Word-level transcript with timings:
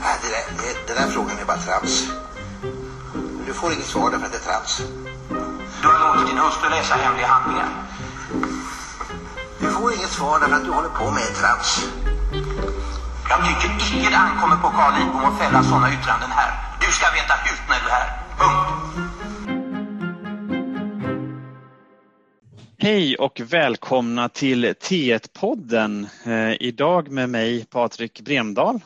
Nej, 0.00 0.16
det 0.22 0.28
där, 0.34 0.44
det, 0.58 0.86
den 0.86 0.96
där 1.02 1.12
frågan 1.14 1.38
är 1.38 1.44
bara 1.44 1.56
trams. 1.56 2.08
Du 3.46 3.52
får 3.54 3.72
inget 3.72 3.86
svar 3.86 4.10
därför 4.10 4.26
att 4.26 4.32
det 4.32 4.38
är 4.38 4.48
trams. 4.50 4.82
Du 5.82 5.88
har 5.88 5.98
låtit 6.06 6.26
din 6.30 6.38
hustru 6.38 6.70
läsa 6.70 6.94
hemliga 6.94 7.26
handlingar. 7.26 7.68
Du 9.60 9.70
får 9.70 9.92
inget 9.94 10.10
svar 10.10 10.40
därför 10.40 10.56
att 10.56 10.64
du 10.64 10.70
håller 10.70 10.88
på 10.88 11.10
med 11.10 11.34
trams. 11.40 11.70
Jag 13.28 13.38
tycker 13.46 13.98
icke 13.98 14.10
det 14.10 14.16
ankommer 14.16 14.56
på 14.56 14.68
Carl 14.68 14.92
Lidbom 14.98 15.24
att 15.24 15.38
fälla 15.38 15.62
sådana 15.62 15.92
yttranden 15.92 16.30
här. 16.30 16.50
Du 16.80 16.92
ska 16.92 17.06
veta 17.18 17.34
hut 17.44 17.62
när 17.68 17.80
du 17.84 17.88
är 17.88 18.00
här. 18.00 18.08
Punkt. 18.38 18.78
Hej 22.80 23.16
och 23.16 23.40
välkomna 23.40 24.28
till 24.28 24.64
T1-podden. 24.64 26.06
Eh, 26.24 26.62
idag 26.62 27.10
med 27.10 27.30
mig 27.30 27.64
Patrik 27.64 28.20
Bremdahl 28.20 28.80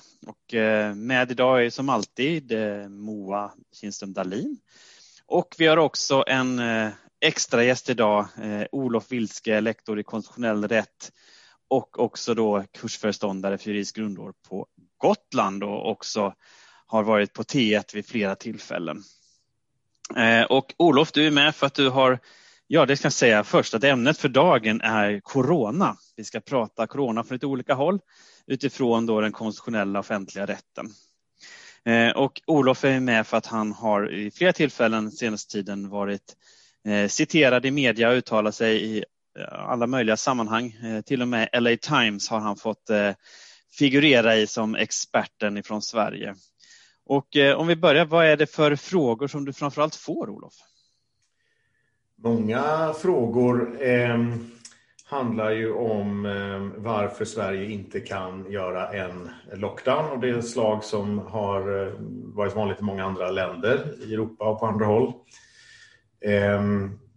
Eh, 0.55 0.95
med 0.95 1.31
idag 1.31 1.67
är 1.67 1.71
som 1.71 1.89
alltid 1.89 2.53
eh, 2.53 2.89
Moa 2.89 3.53
Kinström 3.81 4.13
Dahlin. 4.13 4.59
Och 5.27 5.55
vi 5.59 5.67
har 5.67 5.77
också 5.77 6.25
en 6.27 6.59
eh, 6.59 6.89
extra 7.21 7.65
gäst 7.65 7.91
idag, 7.91 8.27
Olof 8.73 9.13
Wilske, 9.13 9.61
lektor 9.61 10.01
i 10.01 10.03
konstitutionell 10.03 10.69
rätt 10.69 11.13
och 11.69 11.99
också 11.99 12.35
då 12.35 12.65
kursföreståndare 12.73 13.59
för 13.59 13.69
juridiskt 13.69 13.97
grundår 13.97 14.33
på 14.49 14.67
Gotland 14.99 15.65
och 15.65 15.91
också 15.91 16.35
har 16.87 17.03
varit 17.03 17.33
på 17.33 17.43
T1 17.43 17.95
vid 17.95 18.07
flera 18.07 18.35
tillfällen. 18.35 19.03
Och 20.49 20.75
Olof, 20.77 21.13
du 21.13 21.27
är 21.27 21.31
med 21.31 21.55
för 21.55 21.67
att 21.67 21.75
du 21.75 21.89
har 21.89 22.19
Ja, 22.75 22.87
det 22.87 22.97
ska 22.97 23.07
jag 23.07 23.13
säga 23.13 23.45
först 23.45 23.75
att 23.75 23.85
ämnet 23.85 24.19
för 24.19 24.29
dagen 24.29 24.81
är 24.81 25.21
corona. 25.21 25.97
Vi 26.17 26.25
ska 26.25 26.41
prata 26.41 26.87
corona 26.87 27.25
från 27.25 27.35
lite 27.35 27.47
olika 27.47 27.75
håll 27.75 28.01
utifrån 28.47 29.07
då 29.07 29.21
den 29.21 29.33
konstitutionella 29.33 29.99
offentliga 29.99 30.47
rätten. 30.47 30.91
Eh, 31.85 32.17
och 32.17 32.43
Olof 32.47 32.85
är 32.85 33.01
med 33.01 33.27
för 33.27 33.37
att 33.37 33.47
han 33.47 33.73
har 33.73 34.13
i 34.13 34.31
flera 34.31 34.53
tillfällen 34.53 35.11
senaste 35.11 35.53
tiden 35.53 35.89
varit 35.89 36.37
eh, 36.89 37.09
citerad 37.09 37.67
i 37.67 37.71
media 37.71 38.09
och 38.09 38.15
uttalat 38.15 38.55
sig 38.55 38.83
i 38.83 39.05
eh, 39.39 39.71
alla 39.71 39.87
möjliga 39.87 40.17
sammanhang. 40.17 40.77
Till 41.07 41.23
och 41.23 41.29
med 41.29 41.49
LA 41.53 41.77
Times 41.77 42.29
har 42.29 42.41
han 42.41 42.57
fått 42.57 42.91
figurera 43.79 44.37
i 44.37 44.47
som 44.47 44.75
experten 44.75 45.57
ifrån 45.57 45.83
Sverige. 45.83 46.35
Och 47.07 47.37
om 47.57 47.67
vi 47.67 47.77
börjar, 47.77 48.05
vad 48.05 48.27
är 48.27 48.37
det 48.37 48.47
för 48.47 48.77
frågor 48.77 49.29
som 49.29 49.45
du 49.45 49.53
framförallt 49.53 49.95
får, 49.95 50.31
Olof? 50.31 50.55
Många 52.25 52.93
frågor 52.99 53.83
eh, 53.83 54.19
handlar 55.05 55.51
ju 55.51 55.73
om 55.73 56.27
eh, 56.27 56.83
varför 56.83 57.25
Sverige 57.25 57.71
inte 57.71 58.01
kan 58.01 58.53
göra 58.53 58.89
en 58.89 59.29
lockdown 59.53 60.05
av 60.05 60.21
det 60.21 60.43
slag 60.43 60.85
som 60.85 61.19
har 61.19 61.87
eh, 61.87 61.93
varit 62.35 62.57
vanligt 62.57 62.81
i 62.81 62.85
många 62.85 63.05
andra 63.05 63.31
länder 63.31 63.95
i 64.07 64.15
Europa 64.15 64.45
och 64.45 64.61
på 64.61 64.67
andra 64.67 64.87
håll. 64.87 65.13
Eh, 66.21 66.63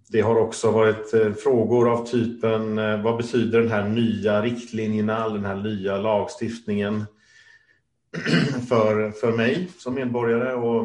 det 0.09 0.21
har 0.21 0.35
också 0.35 0.71
varit 0.71 1.13
eh, 1.13 1.33
frågor 1.33 1.91
av 1.91 2.05
typen 2.05 2.77
eh, 2.77 3.03
vad 3.03 3.17
betyder 3.17 3.59
den 3.59 3.71
här 3.71 3.89
nya 3.89 4.41
riktlinjerna, 4.41 5.29
den 5.29 5.45
här 5.45 5.55
nya 5.55 5.97
lagstiftningen 5.97 7.05
för, 8.69 9.11
för 9.11 9.31
mig 9.31 9.69
som 9.77 9.93
medborgare 9.93 10.53
och 10.53 10.81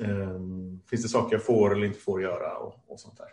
eh, 0.00 0.61
finns 0.92 1.02
det 1.02 1.08
saker 1.08 1.36
jag 1.36 1.44
får 1.44 1.74
eller 1.76 1.86
inte 1.86 1.98
får 1.98 2.22
göra 2.22 2.56
och, 2.56 2.84
och 2.86 3.00
sånt 3.00 3.16
där. 3.16 3.26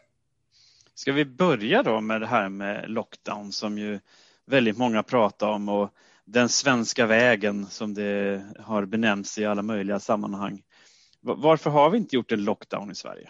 Ska 0.94 1.12
vi 1.12 1.26
börja 1.26 1.84
då 1.84 2.02
med 2.02 2.22
det 2.22 2.28
här 2.28 2.50
med 2.50 2.90
lockdown 2.90 3.52
som 3.52 3.78
ju 3.78 4.00
väldigt 4.46 4.78
många 4.78 5.04
pratar 5.04 5.48
om 5.48 5.70
och 5.70 5.90
den 6.26 6.50
svenska 6.50 7.06
vägen 7.06 7.66
som 7.66 7.94
det 7.94 8.42
har 8.60 8.86
benämnts 8.86 9.38
i 9.38 9.46
alla 9.46 9.62
möjliga 9.62 10.00
sammanhang. 10.00 10.62
Varför 11.22 11.70
har 11.70 11.90
vi 11.90 11.98
inte 11.98 12.16
gjort 12.16 12.32
en 12.32 12.44
lockdown 12.44 12.92
i 12.92 12.96
Sverige? 12.96 13.30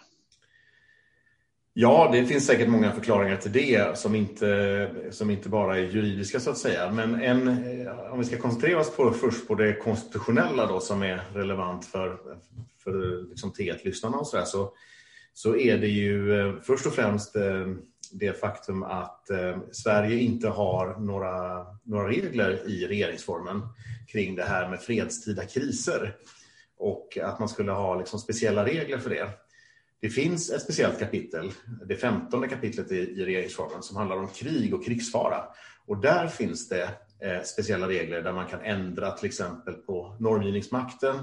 Ja, 1.81 2.09
det 2.11 2.25
finns 2.25 2.45
säkert 2.45 2.69
många 2.69 2.91
förklaringar 2.91 3.37
till 3.37 3.51
det 3.51 3.97
som 3.97 4.15
inte, 4.15 4.89
som 5.11 5.29
inte 5.29 5.49
bara 5.49 5.77
är 5.77 5.81
juridiska 5.81 6.39
så 6.39 6.49
att 6.49 6.57
säga. 6.57 6.91
Men 6.91 7.21
en, 7.21 7.47
eh, 7.47 8.13
om 8.13 8.19
vi 8.19 8.25
ska 8.25 8.37
koncentrera 8.37 8.79
oss 8.79 8.95
på, 8.95 9.11
först 9.11 9.47
på 9.47 9.55
det 9.55 9.73
konstitutionella 9.73 10.65
då 10.65 10.79
som 10.79 11.03
är 11.03 11.21
relevant 11.33 11.85
för, 11.85 12.17
för 12.83 13.23
liksom 13.29 13.51
T1-lyssnarna 13.51 14.17
och 14.17 14.27
så, 14.27 14.37
där, 14.37 14.45
så, 14.45 14.73
så 15.33 15.55
är 15.55 15.77
det 15.77 15.87
ju 15.87 16.39
eh, 16.39 16.55
först 16.61 16.85
och 16.85 16.93
främst 16.93 17.35
eh, 17.35 17.67
det 18.11 18.39
faktum 18.39 18.83
att 18.83 19.27
Sverige 19.71 20.19
inte 20.19 20.47
har 20.47 20.99
några, 20.99 21.65
några 21.83 22.07
regler 22.07 22.69
i 22.69 22.87
regeringsformen 22.87 23.61
kring 24.07 24.35
det 24.35 24.43
här 24.43 24.69
med 24.69 24.79
fredstida 24.79 25.45
kriser 25.45 26.15
och 26.77 27.17
att 27.23 27.39
man 27.39 27.49
skulle 27.49 27.71
ha 27.71 27.99
liksom 27.99 28.19
speciella 28.19 28.65
regler 28.65 28.97
för 28.97 29.09
det. 29.09 29.29
Det 30.01 30.09
finns 30.09 30.49
ett 30.49 30.61
speciellt 30.61 30.99
kapitel, 30.99 31.51
det 31.85 31.95
femtonde 31.95 32.47
kapitlet 32.47 32.91
i, 32.91 32.95
i 32.95 33.25
regeringsformen 33.25 33.83
som 33.83 33.97
handlar 33.97 34.17
om 34.17 34.27
krig 34.27 34.73
och 34.73 34.85
krigsfara. 34.85 35.43
Och 35.85 35.97
där 35.97 36.27
finns 36.27 36.69
det 36.69 36.83
eh, 37.19 37.43
speciella 37.43 37.87
regler 37.87 38.21
där 38.21 38.33
man 38.33 38.47
kan 38.47 38.61
ändra 38.61 39.11
till 39.11 39.25
exempel 39.25 39.73
på 39.73 40.15
normgivningsmakten 40.19 41.15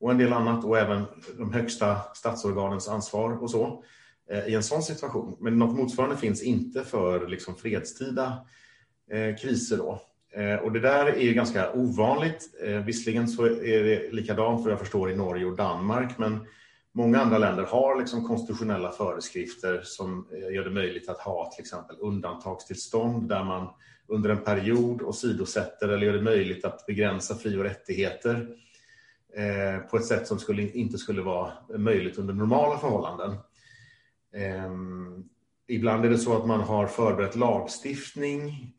och 0.00 0.10
en 0.10 0.18
del 0.18 0.32
annat 0.32 0.64
och 0.64 0.78
även 0.78 1.04
de 1.38 1.52
högsta 1.52 2.00
statsorganens 2.14 2.88
ansvar 2.88 3.42
och 3.42 3.50
så 3.50 3.84
eh, 4.30 4.46
i 4.46 4.54
en 4.54 4.62
sån 4.62 4.82
situation. 4.82 5.36
Men 5.40 5.58
något 5.58 5.76
motsvarande 5.76 6.16
finns 6.16 6.42
inte 6.42 6.84
för 6.84 7.28
liksom, 7.28 7.56
fredstida 7.56 8.46
eh, 9.10 9.36
kriser. 9.36 9.76
Då. 9.76 10.00
Eh, 10.36 10.56
och 10.56 10.72
det 10.72 10.80
där 10.80 11.06
är 11.06 11.22
ju 11.22 11.34
ganska 11.34 11.72
ovanligt. 11.72 12.50
Eh, 12.64 12.84
visserligen 12.84 13.28
så 13.28 13.44
är 13.46 13.84
det 13.84 14.12
likadant 14.12 14.62
för 14.62 14.70
jag 14.70 14.78
förstår 14.78 15.10
i 15.10 15.16
Norge 15.16 15.44
och 15.44 15.56
Danmark, 15.56 16.18
men 16.18 16.46
Många 16.96 17.20
andra 17.20 17.38
länder 17.38 17.62
har 17.62 17.98
liksom 17.98 18.24
konstitutionella 18.24 18.90
föreskrifter 18.90 19.80
som 19.84 20.26
eh, 20.32 20.54
gör 20.54 20.64
det 20.64 20.70
möjligt 20.70 21.08
att 21.08 21.20
ha 21.20 21.50
till 21.50 21.62
exempel 21.62 21.96
undantagstillstånd 22.00 23.28
där 23.28 23.44
man 23.44 23.68
under 24.06 24.30
en 24.30 24.44
period 24.44 25.02
åsidosätter 25.02 25.88
eller 25.88 26.06
gör 26.06 26.12
det 26.12 26.22
möjligt 26.22 26.64
att 26.64 26.86
begränsa 26.86 27.34
fri 27.34 27.56
och 27.56 27.62
rättigheter 27.62 28.48
eh, 29.36 29.78
på 29.90 29.96
ett 29.96 30.04
sätt 30.04 30.26
som 30.26 30.38
skulle, 30.38 30.62
inte 30.62 30.98
skulle 30.98 31.22
vara 31.22 31.52
möjligt 31.78 32.18
under 32.18 32.34
normala 32.34 32.78
förhållanden. 32.78 33.30
Eh, 34.34 34.72
ibland 35.68 36.04
är 36.04 36.10
det 36.10 36.18
så 36.18 36.36
att 36.36 36.46
man 36.46 36.60
har 36.60 36.86
förberett 36.86 37.36
lagstiftning 37.36 38.72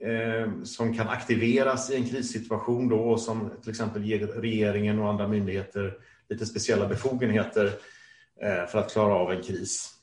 som 0.64 0.94
kan 0.98 1.08
aktiveras 1.08 1.92
i 1.92 1.96
en 1.96 2.10
krissituation 2.10 2.90
då 2.90 3.00
och 3.00 3.20
som 3.20 3.50
till 3.62 3.70
exempel 3.70 4.06
ger 4.06 4.20
regeringen 4.20 5.00
och 5.00 5.10
andra 5.10 5.28
myndigheter 5.28 5.98
lite 6.30 6.46
speciella 6.46 6.88
befogenheter 6.88 7.66
Eh, 7.66 7.97
för 8.42 8.78
att 8.80 8.92
klara 8.92 9.14
av 9.14 9.32
en 9.32 9.44
kris. 9.44 9.94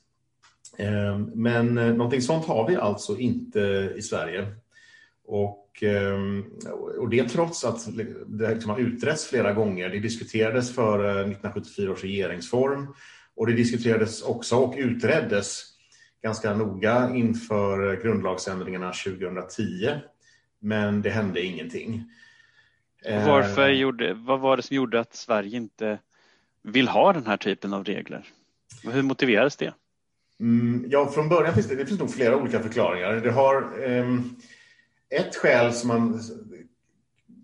Eh, 0.77 1.17
men 1.35 1.77
eh, 1.77 1.93
någonting 1.93 2.21
sånt 2.21 2.45
har 2.45 2.67
vi 2.67 2.75
alltså 2.75 3.17
inte 3.17 3.93
i 3.95 4.01
Sverige. 4.01 4.47
Och, 5.27 5.83
och 6.99 7.09
det 7.09 7.29
trots 7.29 7.63
att 7.63 7.87
det 8.27 8.53
liksom 8.53 8.71
har 8.71 8.79
utretts 8.79 9.25
flera 9.25 9.53
gånger. 9.53 9.89
Det 9.89 9.99
diskuterades 9.99 10.75
för 10.75 10.99
1974 11.05 11.91
års 11.91 12.03
regeringsform 12.03 12.87
och 13.35 13.47
det 13.47 13.53
diskuterades 13.53 14.21
också 14.21 14.55
och 14.55 14.75
utreddes 14.77 15.63
ganska 16.23 16.53
noga 16.53 17.11
inför 17.15 18.01
grundlagsändringarna 18.03 18.91
2010. 18.91 19.89
Men 20.59 21.01
det 21.01 21.09
hände 21.09 21.41
ingenting. 21.41 22.03
Varför 23.05 23.69
gjorde, 23.69 24.13
vad 24.13 24.39
var 24.39 24.57
det 24.57 24.63
som 24.63 24.75
gjorde 24.75 24.99
att 24.99 25.15
Sverige 25.15 25.57
inte 25.57 25.99
vill 26.65 26.87
ha 26.87 27.13
den 27.13 27.25
här 27.25 27.37
typen 27.37 27.73
av 27.73 27.83
regler? 27.83 28.25
Hur 28.83 29.01
motiveras 29.01 29.55
det? 29.55 29.73
Mm, 30.39 30.85
ja, 30.89 31.11
från 31.11 31.29
början 31.29 31.53
finns 31.53 31.67
det, 31.67 31.75
det 31.75 31.85
finns 31.85 31.99
nog 31.99 32.13
flera 32.13 32.37
olika 32.37 32.59
förklaringar. 32.59 33.13
Det 33.13 33.31
har 33.31 33.83
eh, 33.83 34.19
ett 35.09 35.35
skäl 35.35 35.73
som 35.73 35.87
man 35.87 36.21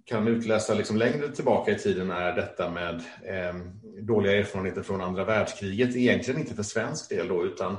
kan 0.06 0.28
utläsa 0.28 0.74
liksom 0.74 0.98
längre 0.98 1.30
tillbaka 1.30 1.72
i 1.72 1.80
tiden 1.80 2.12
är 2.12 2.36
detta 2.36 2.70
med 2.70 2.96
eh, 3.26 3.56
dåliga 4.02 4.38
erfarenheter 4.38 4.84
från 4.84 5.02
andra 5.02 5.26
världskriget. 5.26 5.96
Egentligen 5.96 6.40
inte 6.40 6.56
för 6.56 6.64
svensk 6.64 7.10
del 7.10 7.28
då, 7.28 7.46
utan, 7.46 7.78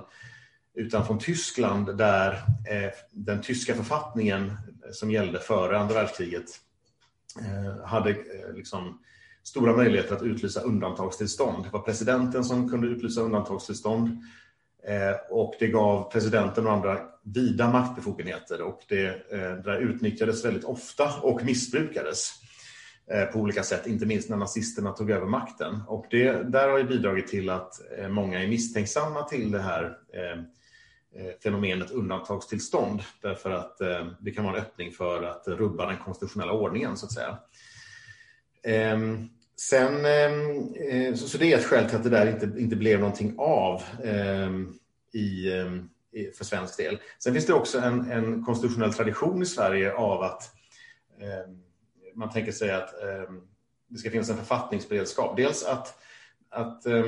utan 0.75 1.06
från 1.06 1.19
Tyskland 1.19 1.97
där 1.97 2.33
eh, 2.71 2.91
den 3.11 3.43
tyska 3.43 3.75
författningen 3.75 4.53
som 4.93 5.11
gällde 5.11 5.39
före 5.39 5.79
andra 5.79 5.94
världskriget 5.94 6.44
eh, 7.41 7.87
hade 7.87 8.11
eh, 8.11 8.55
liksom 8.55 8.99
stora 9.43 9.77
möjligheter 9.77 10.15
att 10.15 10.23
utlysa 10.23 10.61
undantagstillstånd. 10.61 11.65
Det 11.65 11.71
var 11.71 11.81
presidenten 11.81 12.44
som 12.44 12.71
kunde 12.71 12.87
utlysa 12.87 13.21
undantagstillstånd 13.21 14.09
eh, 14.87 15.17
och 15.31 15.55
det 15.59 15.67
gav 15.67 16.12
presidenten 16.12 16.67
och 16.67 16.73
andra 16.73 16.99
vida 17.23 17.71
maktbefogenheter 17.71 18.62
och 18.62 18.81
det, 18.89 19.33
eh, 19.33 19.53
det 19.65 19.79
utnyttjades 19.79 20.44
väldigt 20.44 20.65
ofta 20.65 21.21
och 21.23 21.44
missbrukades 21.44 22.31
eh, 23.11 23.25
på 23.25 23.39
olika 23.39 23.62
sätt, 23.62 23.87
inte 23.87 24.06
minst 24.06 24.31
när 24.31 24.37
nazisterna 24.37 24.93
tog 24.93 25.11
över 25.11 25.27
makten. 25.27 25.83
Och 25.87 26.06
det 26.11 26.33
där 26.33 26.69
har 26.69 26.79
ju 26.79 26.85
bidragit 26.85 27.29
till 27.29 27.50
att 27.50 27.81
många 28.11 28.43
är 28.43 28.49
misstänksamma 28.49 29.23
till 29.23 29.50
det 29.50 29.62
här 29.62 29.97
fenomenet 31.43 31.91
undantagstillstånd 31.91 33.03
därför 33.23 33.50
att 33.50 33.79
det 34.21 34.31
kan 34.31 34.44
vara 34.44 34.56
en 34.56 34.62
öppning 34.62 34.93
för 34.93 35.23
att 35.23 35.49
rubba 35.49 35.87
den 35.87 35.97
konstitutionella 35.97 36.53
ordningen 36.53 36.97
så 36.97 37.06
att 37.06 37.12
säga. 37.12 37.39
Ehm, 38.64 39.29
sen, 39.56 40.05
ehm, 40.05 40.75
eh, 40.75 41.14
så, 41.14 41.29
så, 41.29 41.38
det 41.38 41.53
är 41.53 41.59
ett 41.59 41.64
skäl 41.64 41.88
till 41.88 41.97
att 41.97 42.05
det 42.05 42.11
där 42.11 42.31
inte, 42.31 42.61
inte 42.61 42.76
blev 42.76 43.00
någonting 43.00 43.35
av 43.38 43.82
eh, 44.05 44.50
i, 45.12 45.50
för 46.37 46.44
svensk 46.44 46.76
del. 46.76 46.99
Sen 47.19 47.32
finns 47.32 47.47
det 47.47 47.55
också 47.55 47.79
en, 47.79 48.11
en 48.11 48.44
konstitutionell 48.44 48.93
tradition 48.93 49.43
i 49.43 49.47
Sverige 49.47 49.93
av 49.93 50.23
att 50.23 50.43
eh, 51.20 51.53
man 52.14 52.31
tänker 52.31 52.53
sig 52.53 52.70
att 52.70 53.03
eh, 53.03 53.35
det 53.88 53.99
ska 53.99 54.11
finnas 54.11 54.31
en 54.31 54.37
författningsberedskap. 54.37 55.37
Dels 55.37 55.65
att, 55.65 55.99
att 56.50 56.87
eh, 56.87 57.05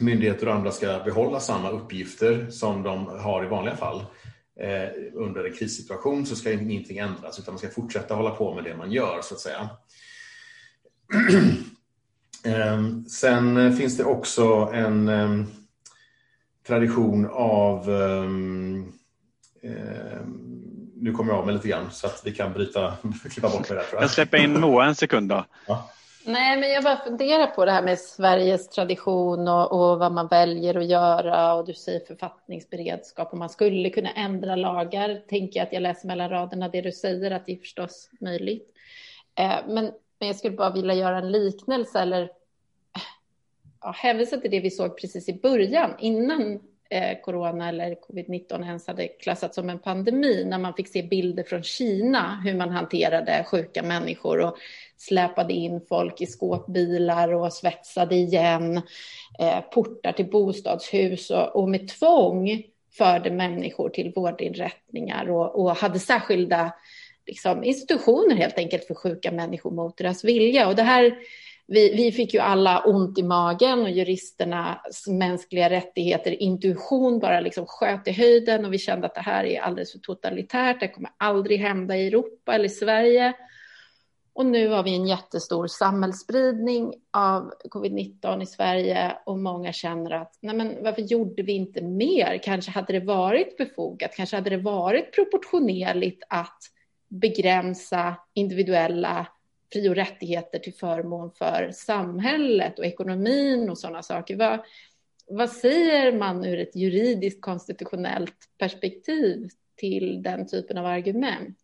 myndigheter 0.00 0.48
och 0.48 0.54
andra 0.54 0.70
ska 0.70 0.98
behålla 1.04 1.40
samma 1.40 1.70
uppgifter 1.70 2.50
som 2.50 2.82
de 2.82 3.06
har 3.06 3.44
i 3.44 3.48
vanliga 3.48 3.76
fall. 3.76 4.04
Eh, 4.60 4.88
under 5.14 5.44
en 5.44 5.52
krissituation 5.52 6.26
så 6.26 6.36
ska 6.36 6.52
ingenting 6.52 6.98
ändras 6.98 7.38
utan 7.38 7.54
man 7.54 7.58
ska 7.58 7.68
fortsätta 7.68 8.14
hålla 8.14 8.30
på 8.30 8.54
med 8.54 8.64
det 8.64 8.76
man 8.76 8.92
gör 8.92 9.20
så 9.22 9.34
att 9.34 9.40
säga. 9.40 9.68
Ehm, 12.44 13.04
sen 13.04 13.76
finns 13.76 13.96
det 13.96 14.04
också 14.04 14.70
en 14.72 15.08
ehm, 15.08 15.46
tradition 16.66 17.28
av 17.32 17.88
um, 17.88 18.92
nu 21.00 21.12
kommer 21.12 21.32
jag 21.32 21.38
av 21.38 21.46
mig 21.46 21.54
lite 21.54 21.68
grann 21.68 21.90
så 21.90 22.06
att 22.06 22.22
vi 22.24 22.32
kan 22.32 22.52
bryta, 22.52 22.94
klippa 23.30 23.48
bort 23.48 23.68
det 23.68 23.74
där. 23.74 23.82
Tror 23.82 23.94
jag. 23.94 24.02
jag 24.02 24.10
släpper 24.10 24.38
in 24.38 24.60
Moa 24.60 24.86
en 24.86 24.94
sekund 24.94 25.28
då. 25.28 25.44
Ja. 25.66 25.90
Nej, 26.24 26.60
men 26.60 26.70
jag 26.70 26.84
bara 26.84 26.96
funderar 26.96 27.46
på 27.46 27.64
det 27.64 27.72
här 27.72 27.82
med 27.82 27.98
Sveriges 27.98 28.68
tradition 28.68 29.48
och, 29.48 29.72
och, 29.72 29.98
vad 29.98 30.12
man 30.12 30.28
väljer 30.28 30.74
att 30.74 30.86
göra 30.86 31.54
och 31.54 31.66
du 31.66 31.74
säger 31.74 32.00
författningsberedskap 32.06 33.32
och 33.32 33.38
man 33.38 33.48
skulle 33.48 33.90
kunna 33.90 34.10
ändra 34.10 34.56
lagar. 34.56 35.22
Tänker 35.28 35.60
jag 35.60 35.66
att 35.66 35.72
jag 35.72 35.82
läser 35.82 36.08
mellan 36.08 36.30
raderna 36.30 36.68
det 36.68 36.80
du 36.80 36.92
säger 36.92 37.30
att 37.30 37.46
det 37.46 37.52
är 37.52 37.56
förstås 37.56 38.10
möjligt. 38.20 38.68
Eh, 39.38 39.56
men, 39.68 39.90
men 40.20 40.26
jag 40.26 40.36
skulle 40.36 40.56
bara 40.56 40.70
vilja 40.70 40.94
göra 40.94 41.18
en 41.18 41.32
liknelse 41.32 42.00
eller 42.00 42.30
ja, 43.82 43.90
hänvisa 43.90 44.36
till 44.36 44.50
det 44.50 44.60
vi 44.60 44.70
såg 44.70 45.00
precis 45.00 45.28
i 45.28 45.32
början 45.32 45.94
innan 45.98 46.60
eh, 46.90 47.20
corona 47.22 47.68
eller 47.68 47.94
covid-19 47.94 48.64
ens 48.64 48.86
hade 48.86 49.08
klassats 49.08 49.54
som 49.54 49.70
en 49.70 49.78
pandemi, 49.78 50.44
när 50.44 50.58
man 50.58 50.74
fick 50.74 50.88
se 50.88 51.02
bilder 51.02 51.42
från 51.42 51.62
Kina, 51.62 52.40
hur 52.44 52.54
man 52.54 52.70
hanterade 52.70 53.44
sjuka 53.50 53.82
människor 53.82 54.40
och 54.40 54.56
släpade 54.96 55.52
in 55.52 55.80
folk 55.88 56.20
i 56.20 56.26
skåpbilar 56.26 57.32
och 57.34 57.52
svetsade 57.52 58.14
igen 58.14 58.76
eh, 59.38 59.60
portar 59.60 60.12
till 60.12 60.30
bostadshus 60.30 61.30
och, 61.30 61.56
och 61.56 61.68
med 61.68 61.88
tvång 61.88 62.62
förde 62.98 63.30
människor 63.30 63.88
till 63.88 64.12
vårdinrättningar 64.16 65.30
och, 65.30 65.60
och 65.60 65.76
hade 65.76 65.98
särskilda 65.98 66.72
liksom, 67.26 67.64
institutioner 67.64 68.34
helt 68.34 68.58
enkelt 68.58 68.84
för 68.84 68.94
sjuka 68.94 69.32
människor 69.32 69.70
mot 69.70 69.96
deras 69.96 70.24
vilja. 70.24 70.68
Och 70.68 70.76
det 70.76 70.82
här 70.82 71.18
vi, 71.72 71.94
vi 71.94 72.12
fick 72.12 72.34
ju 72.34 72.40
alla 72.40 72.84
ont 72.84 73.18
i 73.18 73.22
magen 73.22 73.82
och 73.82 73.90
juristernas 73.90 75.06
mänskliga 75.08 75.70
rättigheter, 75.70 76.42
intuition 76.42 77.18
bara 77.18 77.40
liksom 77.40 77.66
sköt 77.66 78.08
i 78.08 78.12
höjden 78.12 78.64
och 78.64 78.72
vi 78.72 78.78
kände 78.78 79.06
att 79.06 79.14
det 79.14 79.20
här 79.20 79.44
är 79.44 79.60
alldeles 79.60 79.92
för 79.92 79.98
totalitärt, 79.98 80.80
det 80.80 80.88
kommer 80.88 81.10
aldrig 81.16 81.60
hända 81.60 81.96
i 81.96 82.06
Europa 82.06 82.54
eller 82.54 82.64
i 82.64 82.68
Sverige. 82.68 83.34
Och 84.32 84.46
nu 84.46 84.68
har 84.68 84.82
vi 84.82 84.94
en 84.94 85.06
jättestor 85.06 85.66
samhällsspridning 85.66 86.94
av 87.10 87.52
covid-19 87.70 88.42
i 88.42 88.46
Sverige 88.46 89.16
och 89.26 89.38
många 89.38 89.72
känner 89.72 90.10
att 90.10 90.38
nej 90.40 90.56
men 90.56 90.82
varför 90.82 91.02
gjorde 91.02 91.42
vi 91.42 91.52
inte 91.52 91.82
mer? 91.82 92.40
Kanske 92.42 92.70
hade 92.70 92.92
det 92.92 93.06
varit 93.06 93.56
befogat, 93.56 94.16
kanske 94.16 94.36
hade 94.36 94.50
det 94.50 94.56
varit 94.56 95.14
proportionerligt 95.14 96.22
att 96.28 96.58
begränsa 97.10 98.16
individuella 98.34 99.26
fri 99.72 99.88
och 99.88 99.94
rättigheter 99.94 100.58
till 100.58 100.74
förmån 100.74 101.30
för 101.38 101.70
samhället 101.74 102.78
och 102.78 102.84
ekonomin 102.84 103.70
och 103.70 103.78
sådana 103.78 104.02
saker. 104.02 104.36
Vad, 104.36 104.60
vad 105.26 105.50
säger 105.50 106.18
man 106.18 106.44
ur 106.44 106.58
ett 106.58 106.76
juridiskt 106.76 107.40
konstitutionellt 107.40 108.36
perspektiv 108.58 109.48
till 109.76 110.22
den 110.22 110.46
typen 110.46 110.78
av 110.78 110.86
argument? 110.86 111.58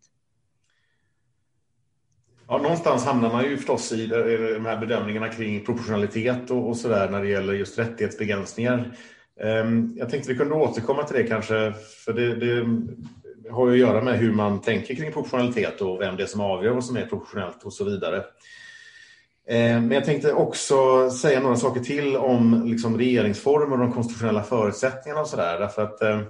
Ja, 2.48 2.58
någonstans 2.58 3.04
hamnar 3.04 3.32
man 3.32 3.44
ju 3.44 3.56
förstås 3.56 3.92
i 3.92 4.06
de 4.06 4.66
här 4.66 4.76
bedömningarna 4.76 5.28
kring 5.28 5.64
proportionalitet 5.64 6.50
och, 6.50 6.68
och 6.68 6.76
så 6.76 6.88
där 6.88 7.10
när 7.10 7.22
det 7.22 7.28
gäller 7.28 7.52
just 7.52 7.78
rättighetsbegränsningar. 7.78 8.96
Ehm, 9.40 9.94
jag 9.96 10.10
tänkte 10.10 10.32
vi 10.32 10.38
kunde 10.38 10.54
återkomma 10.54 11.02
till 11.02 11.16
det 11.16 11.22
kanske, 11.22 11.72
för 12.04 12.12
det, 12.12 12.34
det 12.34 12.66
har 13.50 13.70
att 13.70 13.78
göra 13.78 14.02
med 14.02 14.18
hur 14.18 14.32
man 14.32 14.60
tänker 14.60 14.94
kring 14.94 15.12
proportionalitet 15.12 15.80
och 15.80 16.00
vem 16.00 16.16
det 16.16 16.22
är 16.22 16.26
som 16.26 16.40
avgör 16.40 16.72
vad 16.72 16.84
som 16.84 16.96
är 16.96 17.06
proportionellt 17.06 17.64
och 17.64 17.72
så 17.72 17.84
vidare. 17.84 18.16
Eh, 19.48 19.80
men 19.80 19.90
jag 19.90 20.04
tänkte 20.04 20.32
också 20.32 21.10
säga 21.10 21.40
några 21.40 21.56
saker 21.56 21.80
till 21.80 22.16
om 22.16 22.62
liksom 22.66 22.98
regeringsformen 22.98 23.72
och 23.72 23.86
de 23.86 23.92
konstitutionella 23.92 24.42
förutsättningarna 24.42 25.20
och 25.20 25.28
sådär. 25.28 25.58
Därför 25.58 25.82
att 25.82 26.02
eh, 26.02 26.20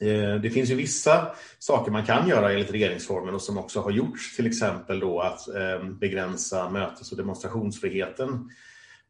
eh 0.00 0.40
det 0.42 0.50
finns 0.50 0.70
ju 0.70 0.74
vissa 0.74 1.26
saker 1.58 1.92
man 1.92 2.06
kan 2.06 2.28
göra 2.28 2.52
enligt 2.52 2.72
regeringsformen 2.72 3.34
och 3.34 3.42
som 3.42 3.58
också 3.58 3.80
har 3.80 3.90
gjorts, 3.90 4.36
till 4.36 4.46
exempel 4.46 5.00
då 5.00 5.20
att 5.20 5.48
eh, 5.48 5.88
begränsa 5.88 6.70
mötes 6.70 7.12
och 7.12 7.18
demonstrationsfriheten. 7.18 8.50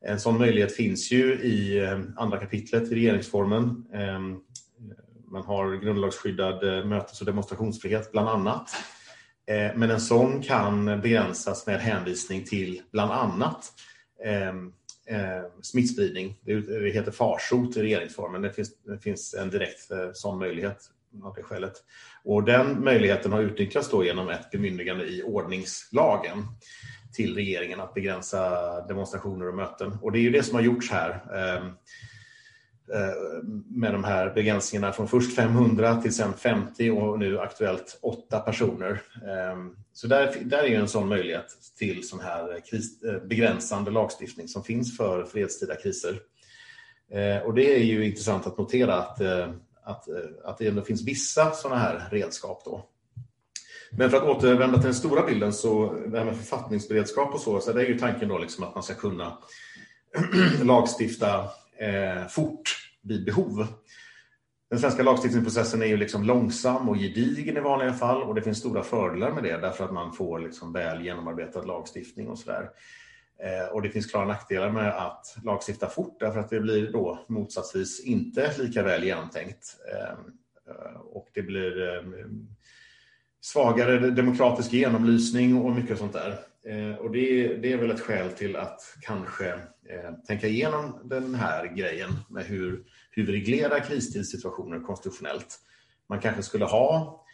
En 0.01 0.21
sån 0.21 0.39
möjlighet 0.39 0.77
finns 0.77 1.13
ju 1.13 1.33
i 1.33 1.89
andra 2.17 2.39
kapitlet 2.39 2.93
i 2.93 2.95
regeringsformen 2.95 3.85
man 5.31 5.45
har 5.45 5.77
grundlagsskyddad 5.77 6.79
eh, 6.79 6.85
mötes 6.85 7.21
och 7.21 7.27
demonstrationsfrihet 7.27 8.13
bland 8.13 8.29
annat. 8.29 8.71
Eh, 9.47 9.77
men 9.77 9.91
en 9.91 10.01
sån 10.01 10.43
kan 10.43 11.01
begränsas 11.01 11.67
med 11.67 11.81
hänvisning 11.81 12.45
till 12.45 12.83
bland 12.93 13.13
annat 13.13 13.73
ehm, 14.25 14.73
ehm, 15.07 15.45
smittspridning. 15.63 16.39
Det 16.45 16.93
heter 16.95 17.13
farsot 17.13 17.77
i 17.77 17.83
regeringsformen. 17.83 18.43
Det 18.43 18.53
finns, 18.53 18.83
det 18.83 18.99
finns 18.99 19.35
en 19.35 19.51
direkt 19.51 19.91
eh, 19.91 20.11
sån 20.13 20.39
möjlighet 20.39 20.79
av 21.23 21.35
det 21.35 21.43
skälet. 21.43 21.73
Och 22.25 22.45
den 22.45 22.85
möjligheten 22.85 23.33
har 23.33 23.41
utnyttjats 23.41 23.91
då 23.91 24.05
genom 24.05 24.29
ett 24.29 24.51
bemyndigande 24.51 25.05
i 25.05 25.23
ordningslagen 25.23 26.47
till 27.13 27.35
regeringen 27.35 27.81
att 27.81 27.95
begränsa 27.95 28.41
demonstrationer 28.87 29.49
och 29.49 29.55
möten. 29.55 29.99
Och 30.03 30.13
det 30.13 30.19
är 30.19 30.23
ju 30.23 30.31
det 30.31 30.43
som 30.43 30.55
har 30.55 30.63
gjorts 30.63 30.91
här. 30.91 31.11
Ehm, 31.35 31.73
Eh, 32.95 33.43
med 33.67 33.93
de 33.93 34.05
här 34.05 34.35
begränsningarna 34.35 34.93
från 34.93 35.09
först 35.09 35.37
500 35.37 36.03
till 36.03 36.15
sen 36.15 36.33
50 36.33 36.91
och 36.91 37.19
nu 37.19 37.41
aktuellt 37.41 37.99
8 38.03 38.41
personer. 38.41 39.03
Ehm, 39.29 39.77
så 39.93 40.07
där, 40.07 40.37
där 40.45 40.63
är 40.63 40.79
en 40.79 40.89
sån 40.89 41.09
möjlighet 41.09 41.47
till 41.79 42.09
sån 42.09 42.21
här 42.21 42.61
kris, 42.71 43.03
eh, 43.03 43.23
begränsande 43.23 43.91
lagstiftning 43.91 44.49
som 44.49 44.65
finns 44.65 44.97
för 44.97 45.25
fredstida 45.25 45.75
kriser. 45.77 46.19
Eh, 47.13 47.47
och 47.47 47.55
det 47.55 47.75
är 47.75 47.85
ju 47.85 48.07
intressant 48.07 48.47
att 48.47 48.59
notera 48.59 48.95
att, 48.95 49.21
att, 49.85 50.09
att 50.45 50.59
det 50.59 50.67
ändå 50.67 50.83
finns 50.83 51.07
vissa 51.07 51.51
såna 51.51 51.77
här 51.77 52.09
redskap. 52.11 52.63
Då. 52.65 52.89
Men 53.91 54.11
för 54.11 54.17
att 54.17 54.37
återvända 54.37 54.79
till 54.79 54.85
den 54.85 54.95
stora 54.95 55.27
bilden, 55.27 55.53
så 55.53 55.95
det 56.07 56.19
här 56.19 56.25
med 56.25 56.37
författningsberedskap 56.37 57.35
och 57.35 57.41
så, 57.41 57.61
så 57.61 57.73
det 57.73 57.83
är 57.83 57.87
ju 57.87 57.99
tanken 57.99 58.29
då 58.29 58.39
liksom 58.39 58.65
att 58.65 58.75
man 58.75 58.83
ska 58.83 58.95
kunna 58.95 59.39
lagstifta 60.63 61.45
eh, 61.79 62.27
fort 62.29 62.88
vid 63.09 63.25
behov. 63.25 63.67
Den 64.71 64.79
svenska 64.79 65.03
lagstiftningsprocessen 65.03 65.83
är 65.83 65.87
ju 65.87 65.97
liksom 65.97 66.25
långsam 66.25 66.89
och 66.89 66.97
gedigen 66.97 67.57
i 67.57 67.61
vanliga 67.61 67.93
fall 67.93 68.23
och 68.23 68.35
det 68.35 68.43
finns 68.43 68.59
stora 68.59 68.83
fördelar 68.83 69.33
med 69.33 69.43
det 69.43 69.57
därför 69.57 69.85
att 69.85 69.93
man 69.93 70.13
får 70.13 70.39
liksom 70.39 70.73
väl 70.73 71.05
genomarbetad 71.05 71.63
lagstiftning 71.63 72.29
och 72.29 72.39
sådär. 72.39 72.71
Eh, 73.43 73.73
och 73.73 73.83
det 73.83 73.91
finns 73.91 74.07
klara 74.07 74.27
nackdelar 74.27 74.71
med 74.71 74.89
att 74.89 75.37
lagstifta 75.45 75.87
fort 75.87 76.21
därför 76.21 76.41
att 76.41 76.51
det 76.51 76.61
blir 76.61 76.93
då 76.93 77.25
motsatsvis 77.29 78.01
inte 78.01 78.53
lika 78.59 78.83
väl 78.83 79.05
genomtänkt. 79.05 79.77
Eh, 79.93 80.11
eh, 80.75 81.01
och 81.01 81.29
det 81.35 81.43
blir 81.43 82.05
svagare 83.41 84.11
demokratisk 84.11 84.73
genomlysning 84.73 85.59
och 85.59 85.73
mycket 85.73 85.99
sånt 85.99 86.13
där. 86.13 86.39
Och 86.99 87.11
det, 87.11 87.57
det, 87.57 87.73
är 87.73 87.77
väl 87.77 87.91
ett 87.91 88.01
skäl 88.01 88.31
till 88.31 88.57
att 88.57 88.81
kanske 89.01 89.55
tänka 90.27 90.47
igenom 90.47 91.01
den 91.05 91.35
här 91.35 91.67
grejen 91.67 92.11
med 92.29 92.45
hur, 92.45 92.85
hur 93.19 93.27
vi 93.27 93.33
reglerar 93.33 93.81
kristidssituationer 93.81 94.81
konstitutionellt. 94.81 95.61
Man 96.09 96.21
kanske 96.21 96.43
skulle 96.43 96.65
ha 96.65 97.25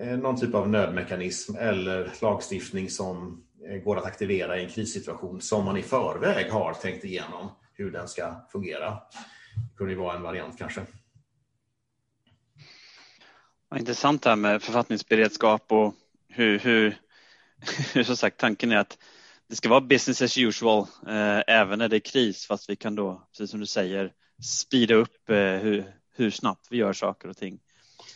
eh, 0.00 0.18
någon 0.18 0.40
typ 0.40 0.54
av 0.54 0.68
nödmekanism 0.68 1.56
eller 1.56 2.12
lagstiftning 2.22 2.90
som 2.90 3.44
eh, 3.68 3.76
går 3.76 3.96
att 3.98 4.04
aktivera 4.04 4.58
i 4.58 4.64
en 4.64 4.70
krissituation 4.70 5.40
som 5.40 5.64
man 5.64 5.76
i 5.76 5.82
förväg 5.82 6.50
har 6.50 6.74
tänkt 6.74 7.04
igenom 7.04 7.50
hur 7.72 7.90
den 7.90 8.08
ska 8.08 8.34
fungera. 8.52 8.90
Det 8.90 9.76
kunde 9.76 9.92
ju 9.92 9.98
vara 9.98 10.16
en 10.16 10.22
variant 10.22 10.58
kanske. 10.58 10.80
intressant 13.76 14.22
det 14.22 14.28
här 14.28 14.36
med 14.36 14.62
författningsberedskap 14.62 15.72
och 15.72 15.94
hur, 16.28 16.58
hur 17.94 18.02
som 18.02 18.16
sagt, 18.16 18.38
tanken 18.38 18.72
är 18.72 18.76
att 18.76 18.98
det 19.48 19.56
ska 19.56 19.68
vara 19.68 19.80
business 19.80 20.22
as 20.22 20.38
usual 20.38 20.86
eh, 21.06 21.42
även 21.46 21.78
när 21.78 21.88
det 21.88 21.96
är 21.96 22.00
kris, 22.00 22.46
fast 22.46 22.70
vi 22.70 22.76
kan 22.76 22.94
då, 22.94 23.22
precis 23.32 23.50
som 23.50 23.60
du 23.60 23.66
säger, 23.66 24.12
speeda 24.42 24.94
upp 24.94 25.30
eh, 25.30 25.36
hur, 25.36 25.84
hur 26.16 26.30
snabbt 26.30 26.66
vi 26.70 26.76
gör 26.76 26.92
saker 26.92 27.28
och 27.28 27.36
ting. 27.36 27.58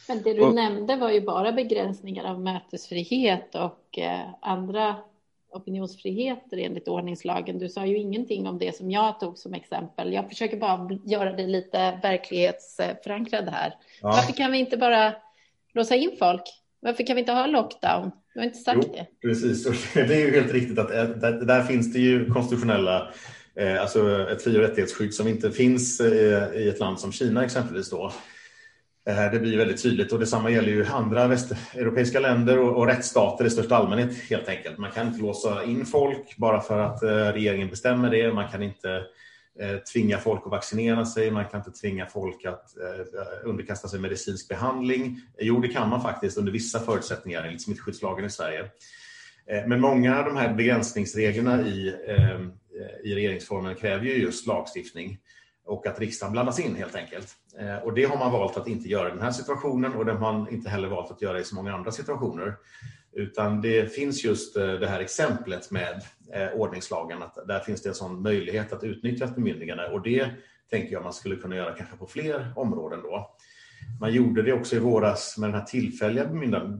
Men 0.08 0.22
det 0.22 0.32
du 0.32 0.40
och, 0.40 0.54
nämnde 0.54 0.96
var 0.96 1.10
ju 1.10 1.20
bara 1.20 1.52
begränsningar 1.52 2.24
av 2.24 2.40
mötesfrihet 2.40 3.54
och 3.54 3.98
eh, 3.98 4.26
andra 4.42 4.96
opinionsfriheter 5.54 6.56
enligt 6.56 6.88
ordningslagen. 6.88 7.58
Du 7.58 7.68
sa 7.68 7.86
ju 7.86 7.96
ingenting 7.96 8.46
om 8.46 8.58
det 8.58 8.76
som 8.76 8.90
jag 8.90 9.20
tog 9.20 9.38
som 9.38 9.54
exempel. 9.54 10.12
Jag 10.12 10.28
försöker 10.28 10.56
bara 10.56 10.98
göra 11.04 11.32
det 11.32 11.46
lite 11.46 11.98
verklighetsförankrad 12.02 13.48
här. 13.48 13.74
Ja. 14.02 14.08
Varför 14.08 14.32
kan 14.32 14.52
vi 14.52 14.58
inte 14.58 14.76
bara 14.76 15.14
låsa 15.74 15.94
in 15.94 16.10
folk? 16.18 16.42
Varför 16.80 17.06
kan 17.06 17.16
vi 17.16 17.20
inte 17.20 17.32
ha 17.32 17.46
lockdown? 17.46 18.10
Du 18.34 18.40
har 18.40 18.44
inte 18.44 18.58
sagt 18.58 18.80
jo, 18.82 18.92
det. 18.92 19.06
Precis, 19.28 19.64
det 19.94 20.00
är 20.00 20.26
ju 20.26 20.40
helt 20.40 20.52
riktigt 20.52 20.78
att 20.78 20.90
eh, 20.90 21.04
där, 21.04 21.32
där 21.32 21.62
finns 21.62 21.92
det 21.92 21.98
ju 21.98 22.30
konstitutionella 22.30 23.08
Eh, 23.56 23.80
alltså 23.80 24.28
ett 24.30 24.42
fri 24.42 24.56
och 24.56 24.60
rättighetsskydd 24.60 25.14
som 25.14 25.28
inte 25.28 25.50
finns 25.50 26.00
eh, 26.00 26.54
i 26.54 26.68
ett 26.68 26.78
land 26.78 27.00
som 27.00 27.12
Kina 27.12 27.44
exempelvis. 27.44 27.90
Då. 27.90 28.12
Eh, 29.08 29.32
det 29.32 29.38
blir 29.38 29.58
väldigt 29.58 29.82
tydligt 29.82 30.12
och 30.12 30.18
detsamma 30.18 30.50
gäller 30.50 30.68
ju 30.68 30.86
andra 30.86 31.28
västeuropeiska 31.28 32.20
länder 32.20 32.58
och, 32.58 32.76
och 32.76 32.86
rättsstater 32.86 33.44
i 33.44 33.50
största 33.50 33.76
allmänhet 33.76 34.16
helt 34.30 34.48
enkelt. 34.48 34.78
Man 34.78 34.90
kan 34.90 35.06
inte 35.06 35.20
låsa 35.20 35.64
in 35.64 35.86
folk 35.86 36.36
bara 36.36 36.60
för 36.60 36.78
att 36.78 37.02
regeringen 37.34 37.68
bestämmer 37.68 38.10
det. 38.10 38.32
Man 38.32 38.48
kan 38.48 38.62
inte 38.62 39.02
tvinga 39.92 40.18
folk 40.18 40.40
att 40.44 40.50
vaccinera 40.50 41.04
sig. 41.04 41.30
Man 41.30 41.44
kan 41.44 41.60
inte 41.60 41.80
tvinga 41.80 42.06
folk 42.06 42.44
att 42.44 42.64
underkasta 43.44 43.88
sig 43.88 44.00
medicinsk 44.00 44.48
behandling. 44.48 45.20
Jo, 45.38 45.60
det 45.60 45.68
kan 45.68 45.88
man 45.88 46.02
faktiskt 46.02 46.38
under 46.38 46.52
vissa 46.52 46.80
förutsättningar 46.80 47.42
enligt 47.42 47.62
smittskyddslagen 47.62 48.24
i 48.24 48.30
Sverige. 48.30 48.64
Men 49.66 49.80
många 49.80 50.18
av 50.18 50.24
de 50.24 50.36
här 50.36 50.54
begränsningsreglerna 50.54 51.60
i, 51.60 51.94
Eh, 52.80 53.10
i 53.10 53.14
regeringsformen 53.14 53.74
kräver 53.74 54.04
ju 54.04 54.12
just 54.12 54.46
lagstiftning 54.46 55.18
och 55.64 55.86
att 55.86 56.00
riksdagen 56.00 56.32
blandas 56.32 56.60
in 56.60 56.74
helt 56.74 56.94
enkelt. 56.94 57.28
Eh, 57.58 57.76
och 57.76 57.94
det 57.94 58.04
har 58.04 58.18
man 58.18 58.32
valt 58.32 58.56
att 58.56 58.68
inte 58.68 58.88
göra 58.88 59.08
i 59.08 59.10
den 59.10 59.20
här 59.20 59.30
situationen 59.30 59.94
och 59.94 60.04
det 60.04 60.12
har 60.12 60.20
man 60.20 60.48
inte 60.48 60.70
heller 60.70 60.88
valt 60.88 61.10
att 61.10 61.22
göra 61.22 61.40
i 61.40 61.44
så 61.44 61.54
många 61.54 61.74
andra 61.74 61.90
situationer. 61.90 62.56
Utan 63.12 63.60
det 63.60 63.94
finns 63.94 64.24
just 64.24 64.56
eh, 64.56 64.72
det 64.72 64.86
här 64.86 65.00
exemplet 65.00 65.70
med 65.70 66.02
ordningslagen, 66.54 67.22
att 67.22 67.48
där 67.48 67.60
finns 67.60 67.82
det 67.82 67.88
en 67.88 67.94
sån 67.94 68.22
möjlighet 68.22 68.72
att 68.72 68.84
utnyttja 68.84 69.24
ett 69.24 69.34
bemyndigande 69.34 69.88
och 69.88 70.02
det 70.02 70.30
tänker 70.70 70.92
jag 70.92 71.02
man 71.02 71.12
skulle 71.12 71.36
kunna 71.36 71.56
göra 71.56 71.74
kanske 71.74 71.96
på 71.96 72.06
fler 72.06 72.52
områden 72.56 73.02
då. 73.02 73.36
Man 74.00 74.12
gjorde 74.12 74.42
det 74.42 74.52
också 74.52 74.76
i 74.76 74.78
våras 74.78 75.38
med 75.38 75.48
den 75.48 75.60
här 75.60 75.66
tillfälliga 75.66 76.26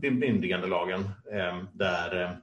bemyndigandelagen 0.01 1.09
där 1.73 2.41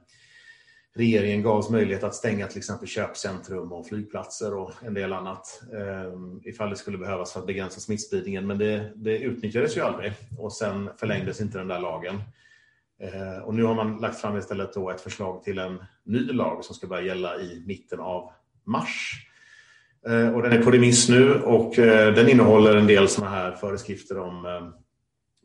regeringen 0.94 1.42
gavs 1.42 1.70
möjlighet 1.70 2.04
att 2.04 2.14
stänga 2.14 2.46
till 2.46 2.58
exempel 2.58 2.88
köpcentrum 2.88 3.72
och 3.72 3.86
flygplatser 3.86 4.54
och 4.54 4.72
en 4.82 4.94
del 4.94 5.12
annat 5.12 5.62
ehm, 5.72 6.40
ifall 6.44 6.70
det 6.70 6.76
skulle 6.76 6.98
behövas 6.98 7.32
för 7.32 7.40
att 7.40 7.46
begränsa 7.46 7.80
smittspridningen. 7.80 8.46
Men 8.46 8.58
det, 8.58 8.92
det 8.96 9.18
utnyttjades 9.18 9.76
ju 9.76 9.80
aldrig 9.80 10.12
och 10.38 10.52
sen 10.52 10.90
förlängdes 10.96 11.40
inte 11.40 11.58
den 11.58 11.68
där 11.68 11.80
lagen. 11.80 12.22
Ehm, 13.00 13.42
och 13.42 13.54
nu 13.54 13.62
har 13.62 13.74
man 13.74 13.98
lagt 13.98 14.20
fram 14.20 14.36
istället 14.36 14.74
då 14.74 14.90
ett 14.90 15.00
förslag 15.00 15.42
till 15.42 15.58
en 15.58 15.84
ny 16.04 16.32
lag 16.32 16.64
som 16.64 16.74
ska 16.74 16.86
börja 16.86 17.06
gälla 17.06 17.36
i 17.36 17.62
mitten 17.66 18.00
av 18.00 18.32
mars. 18.64 19.26
Ehm, 20.08 20.34
och 20.34 20.42
den 20.42 20.52
är 20.52 20.62
på 20.62 20.70
remiss 20.70 21.08
nu 21.08 21.34
och 21.34 21.78
eh, 21.78 22.14
den 22.14 22.28
innehåller 22.28 22.76
en 22.76 22.86
del 22.86 23.08
sådana 23.08 23.36
här 23.36 23.52
föreskrifter 23.52 24.18
om 24.18 24.72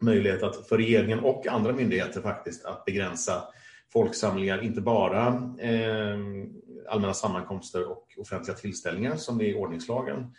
möjlighet 0.01 0.43
att 0.43 0.67
för 0.67 0.77
regeringen 0.77 1.19
och 1.19 1.47
andra 1.47 1.73
myndigheter 1.73 2.21
faktiskt 2.21 2.65
att 2.65 2.85
begränsa 2.85 3.43
folksamlingar, 3.97 4.63
inte 4.63 4.81
bara 4.81 5.27
eh, 5.59 6.17
allmänna 6.89 7.13
sammankomster 7.13 7.91
och 7.91 8.07
offentliga 8.17 8.57
tillställningar 8.57 9.15
som 9.15 9.37
det 9.37 9.45
är 9.45 9.49
i 9.49 9.55
ordningslagen. 9.55 10.33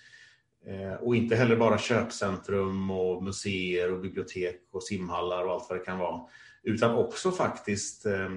Eh, 0.67 0.93
och 0.93 1.17
inte 1.17 1.37
heller 1.37 1.57
bara 1.57 1.79
köpcentrum 1.79 2.91
och 2.91 3.23
museer 3.23 3.93
och 3.93 4.00
bibliotek 4.00 4.61
och 4.73 4.83
simhallar 4.83 5.45
och 5.45 5.53
allt 5.53 5.67
vad 5.69 5.79
det 5.79 5.85
kan 5.85 5.99
vara. 5.99 6.21
Utan 6.62 6.95
också 6.95 7.31
faktiskt 7.31 8.07
eh, 8.07 8.29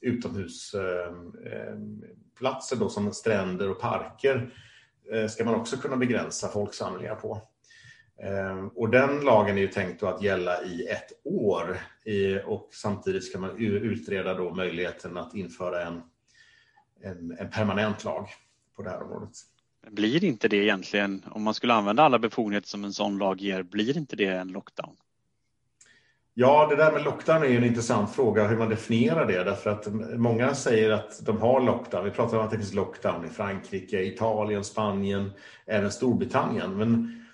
utomhusplatser 0.00 1.16
eh, 2.42 2.72
eh 2.72 2.78
då, 2.78 2.88
som 2.88 3.12
stränder 3.12 3.70
och 3.70 3.80
parker 3.80 4.54
eh, 5.12 5.26
ska 5.26 5.44
man 5.44 5.54
också 5.54 5.76
kunna 5.76 5.96
begränsa 5.96 6.48
folksamlingar 6.48 7.14
på. 7.14 7.40
Ehm, 8.22 8.68
och 8.68 8.90
den 8.90 9.20
lagen 9.20 9.56
är 9.58 9.62
ju 9.62 9.68
tänkt 9.68 10.02
att 10.02 10.22
gälla 10.22 10.62
i 10.62 10.86
ett 10.86 11.12
år 11.24 11.78
och 12.44 12.68
samtidigt 12.72 13.24
ska 13.24 13.38
man 13.38 13.56
utreda 13.58 14.34
då 14.34 14.54
möjligheten 14.54 15.16
att 15.16 15.34
införa 15.34 15.82
en, 15.82 16.02
en, 17.02 17.36
en 17.38 17.50
permanent 17.50 18.04
lag 18.04 18.28
på 18.76 18.82
det 18.82 18.90
här 18.90 19.02
området. 19.02 19.30
Blir 19.90 20.24
inte 20.24 20.48
det 20.48 20.56
egentligen, 20.56 21.24
om 21.30 21.42
man 21.42 21.54
skulle 21.54 21.74
använda 21.74 22.02
alla 22.02 22.18
befogenheter 22.18 22.68
som 22.68 22.84
en 22.84 22.92
sån 22.92 23.18
lag 23.18 23.40
ger, 23.40 23.62
blir 23.62 23.96
inte 23.96 24.16
det 24.16 24.26
en 24.26 24.48
lockdown? 24.48 24.96
Ja, 26.34 26.66
det 26.70 26.76
där 26.76 26.92
med 26.92 27.04
lockdown 27.04 27.42
är 27.42 27.46
en 27.46 27.64
intressant 27.64 28.14
fråga 28.14 28.46
hur 28.46 28.56
man 28.56 28.68
definierar 28.68 29.26
det. 29.26 29.44
Därför 29.44 29.70
att 29.70 29.86
många 30.18 30.54
säger 30.54 30.90
att 30.90 31.26
de 31.26 31.40
har 31.40 31.60
lockdown. 31.60 32.04
Vi 32.04 32.10
pratar 32.10 32.38
om 32.38 32.44
att 32.44 32.50
det 32.50 32.56
finns 32.56 32.74
lockdown 32.74 33.24
i 33.24 33.28
Frankrike, 33.28 34.02
Italien, 34.02 34.64
Spanien, 34.64 35.30
även 35.66 35.90
Storbritannien. 35.90 36.76
Men 36.76 37.24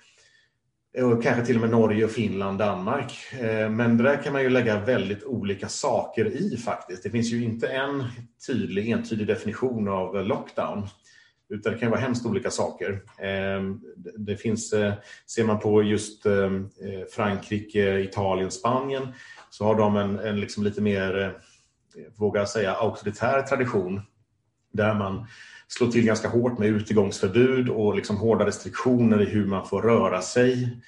och 1.02 1.22
kanske 1.22 1.46
till 1.46 1.56
och 1.56 1.60
med 1.60 1.70
Norge, 1.70 2.08
Finland, 2.08 2.58
Danmark. 2.58 3.32
Eh, 3.32 3.70
men 3.70 3.96
det 3.96 4.04
där 4.04 4.22
kan 4.22 4.32
man 4.32 4.42
ju 4.42 4.50
lägga 4.50 4.80
väldigt 4.80 5.24
olika 5.24 5.68
saker 5.68 6.26
i 6.26 6.56
faktiskt. 6.56 7.02
Det 7.02 7.10
finns 7.10 7.32
ju 7.32 7.44
inte 7.44 7.68
en 7.68 8.04
tydlig, 8.46 8.90
entydig 8.90 9.26
definition 9.26 9.88
av 9.88 10.24
lockdown. 10.24 10.86
Utan 11.48 11.72
det 11.72 11.78
kan 11.78 11.90
vara 11.90 12.00
hemskt 12.00 12.26
olika 12.26 12.50
saker. 12.50 13.02
Ehm, 13.18 13.80
det 14.16 14.36
finns, 14.36 14.72
eh, 14.72 14.92
ser 15.26 15.44
man 15.44 15.60
på 15.60 15.82
just 15.82 16.26
eh, 16.26 16.50
Frankrike, 17.14 17.98
Italien, 17.98 18.50
Spanien 18.50 19.08
så 19.50 19.64
har 19.64 19.74
de 19.74 19.96
en, 19.96 20.18
en 20.18 20.40
liksom 20.40 20.64
lite 20.64 20.80
mer, 20.80 21.38
vågar 22.16 22.40
jag 22.40 22.48
säga, 22.48 22.72
auktoritär 22.72 23.42
tradition 23.42 24.00
där 24.72 24.94
man 24.94 25.26
slå 25.78 25.90
till 25.90 26.04
ganska 26.04 26.28
hårt 26.28 26.58
med 26.58 26.68
utegångsförbud 26.68 27.68
och 27.68 27.94
liksom 27.94 28.16
hårda 28.16 28.46
restriktioner 28.46 29.22
i 29.22 29.24
hur 29.24 29.46
man 29.46 29.66
får 29.66 29.82
röra 29.82 30.22
sig. 30.22 30.78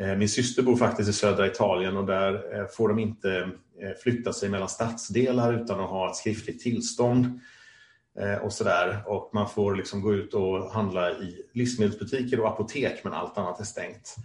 Eh, 0.00 0.16
min 0.16 0.28
syster 0.28 0.62
bor 0.62 0.76
faktiskt 0.76 1.10
i 1.10 1.12
södra 1.12 1.46
Italien 1.46 1.96
och 1.96 2.06
där 2.06 2.58
eh, 2.58 2.66
får 2.76 2.88
de 2.88 2.98
inte 2.98 3.50
eh, 3.82 3.90
flytta 4.02 4.32
sig 4.32 4.48
mellan 4.48 4.68
stadsdelar 4.68 5.62
utan 5.62 5.80
att 5.80 5.90
ha 5.90 6.10
ett 6.10 6.16
skriftligt 6.16 6.62
tillstånd. 6.62 7.40
Och, 8.42 8.52
så 8.52 8.64
där. 8.64 9.02
och 9.06 9.30
Man 9.32 9.48
får 9.48 9.74
liksom 9.74 10.00
gå 10.00 10.14
ut 10.14 10.34
och 10.34 10.72
handla 10.72 11.10
i 11.10 11.42
livsmedelsbutiker 11.52 12.40
och 12.40 12.48
apotek 12.48 13.00
men 13.04 13.12
allt 13.12 13.38
annat 13.38 13.60
är 13.60 13.64
stängt. 13.64 14.16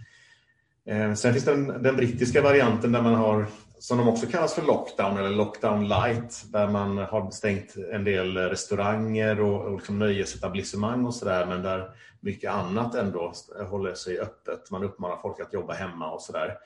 Sen 1.16 1.32
finns 1.32 1.44
den, 1.44 1.82
den 1.82 1.96
brittiska 1.96 2.42
varianten 2.42 2.92
där 2.92 3.02
man 3.02 3.14
har 3.14 3.46
som 3.84 3.98
de 3.98 4.08
också 4.08 4.26
kallas 4.26 4.54
för 4.54 4.62
lockdown 4.62 5.18
eller 5.18 5.30
lockdown 5.30 5.88
light 5.88 6.44
där 6.52 6.68
man 6.68 6.98
har 6.98 7.30
stängt 7.30 7.76
en 7.92 8.04
del 8.04 8.36
restauranger 8.36 9.40
och, 9.40 9.64
och 9.64 9.76
liksom 9.76 9.98
nöjesetablissemang 9.98 11.06
och 11.06 11.14
sådär 11.14 11.46
men 11.46 11.62
där 11.62 11.90
mycket 12.20 12.50
annat 12.50 12.94
ändå 12.94 13.32
håller 13.70 13.94
sig 13.94 14.20
öppet. 14.20 14.70
Man 14.70 14.84
uppmanar 14.84 15.16
folk 15.16 15.40
att 15.40 15.52
jobba 15.52 15.72
hemma 15.72 16.10
och 16.10 16.22
sådär. 16.22 16.56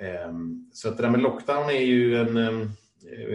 Ehm, 0.00 0.70
så 0.72 0.88
att 0.88 0.96
det 0.96 1.02
där 1.02 1.10
med 1.10 1.20
lockdown 1.20 1.70
är 1.70 1.84
ju 1.84 2.16
en, 2.16 2.36
ehm, 2.36 2.70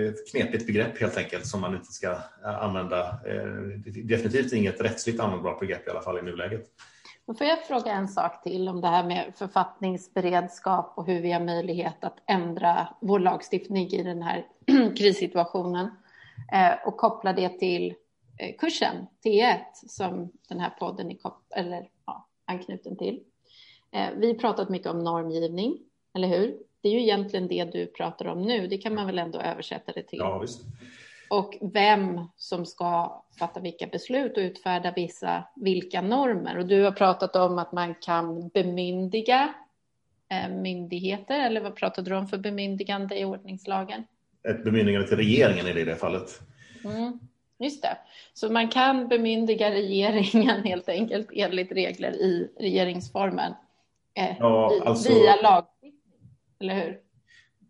ett 0.08 0.32
knepigt 0.32 0.68
begrepp 0.68 1.00
helt 1.00 1.18
enkelt 1.18 1.48
som 1.48 1.62
man 1.62 1.76
inte 1.76 1.92
ska 1.92 2.12
eh, 2.46 2.64
använda. 2.64 3.20
Eh, 3.26 3.54
definitivt 4.04 4.54
inget 4.54 4.82
rättsligt 4.82 5.20
användbart 5.20 5.60
begrepp 5.60 5.88
i 5.88 5.90
alla 5.90 6.02
fall 6.02 6.20
i 6.20 6.22
nuläget. 6.22 6.66
Då 7.30 7.36
får 7.36 7.48
jag 7.48 7.68
fråga 7.68 7.92
en 7.92 8.08
sak 8.08 8.44
till 8.44 8.70
om 8.70 8.82
det 8.82 8.88
här 8.88 9.04
med 9.04 9.34
författningsberedskap 9.36 10.94
och 10.96 11.06
hur 11.06 11.22
vi 11.22 11.32
har 11.32 11.40
möjlighet 11.40 12.04
att 12.04 12.18
ändra 12.26 12.88
vår 13.00 13.20
lagstiftning 13.20 13.88
i 13.88 14.04
den 14.04 14.22
här 14.22 14.46
krissituationen 14.98 15.92
eh, 16.52 16.88
och 16.88 16.98
koppla 16.98 17.34
det 17.34 17.50
till 17.50 17.96
eh, 18.38 18.56
kursen 18.58 18.96
T1 19.26 19.60
som 19.74 20.32
den 20.48 20.60
här 20.60 20.70
podden 20.70 21.12
är 21.12 21.18
eller, 21.56 21.90
ja, 22.06 22.28
anknuten 22.46 22.98
till. 22.98 23.24
Eh, 23.92 24.10
vi 24.18 24.28
har 24.28 24.34
pratat 24.34 24.70
mycket 24.70 24.92
om 24.92 25.04
normgivning, 25.04 25.78
eller 26.14 26.28
hur? 26.28 26.58
Det 26.82 26.90
är 26.90 26.94
ju 26.94 27.02
egentligen 27.02 27.48
det 27.48 27.64
du 27.64 27.86
pratar 27.86 28.28
om 28.28 28.42
nu. 28.42 28.68
Det 28.68 28.78
kan 28.78 28.96
man 28.96 29.06
väl 29.06 29.20
ändå 29.20 29.40
översätta 29.40 29.92
det 29.92 30.04
till. 30.04 30.20
Ja, 30.20 30.40
visst 30.40 30.62
och 31.30 31.58
vem 31.62 32.22
som 32.36 32.66
ska 32.66 33.24
fatta 33.40 33.60
vilka 33.60 33.88
beslut 33.88 34.38
och 34.38 34.42
utfärda 34.42 34.94
vissa, 34.96 35.44
vilka 35.56 36.02
normer. 36.02 36.58
Och 36.58 36.66
du 36.66 36.84
har 36.84 36.92
pratat 36.92 37.36
om 37.36 37.58
att 37.58 37.72
man 37.72 37.96
kan 37.96 38.48
bemyndiga 38.48 39.54
eh, 40.30 40.50
myndigheter, 40.50 41.40
eller 41.40 41.62
vad 41.62 41.76
pratade 41.76 42.10
du 42.10 42.16
om 42.16 42.28
för 42.28 42.38
bemyndigande 42.38 43.20
i 43.20 43.26
ordningslagen? 43.26 44.04
Ett 44.50 44.64
bemyndigande 44.64 45.08
till 45.08 45.18
regeringen 45.18 45.68
i 45.68 45.84
det 45.84 45.96
fallet. 45.96 46.40
Mm, 46.86 47.20
just 47.60 47.82
det. 47.82 47.98
Så 48.34 48.52
man 48.52 48.68
kan 48.68 49.08
bemyndiga 49.08 49.72
regeringen 49.72 50.64
helt 50.66 50.90
enkelt 50.90 51.28
enligt 51.34 51.72
regler 51.72 52.12
i 52.12 52.50
regeringsformen 52.60 53.54
eh, 54.14 54.36
ja, 54.40 54.82
alltså... 54.86 55.14
via 55.14 55.36
lagstiftning, 55.36 55.94
eller 56.60 56.74
hur? 56.74 57.09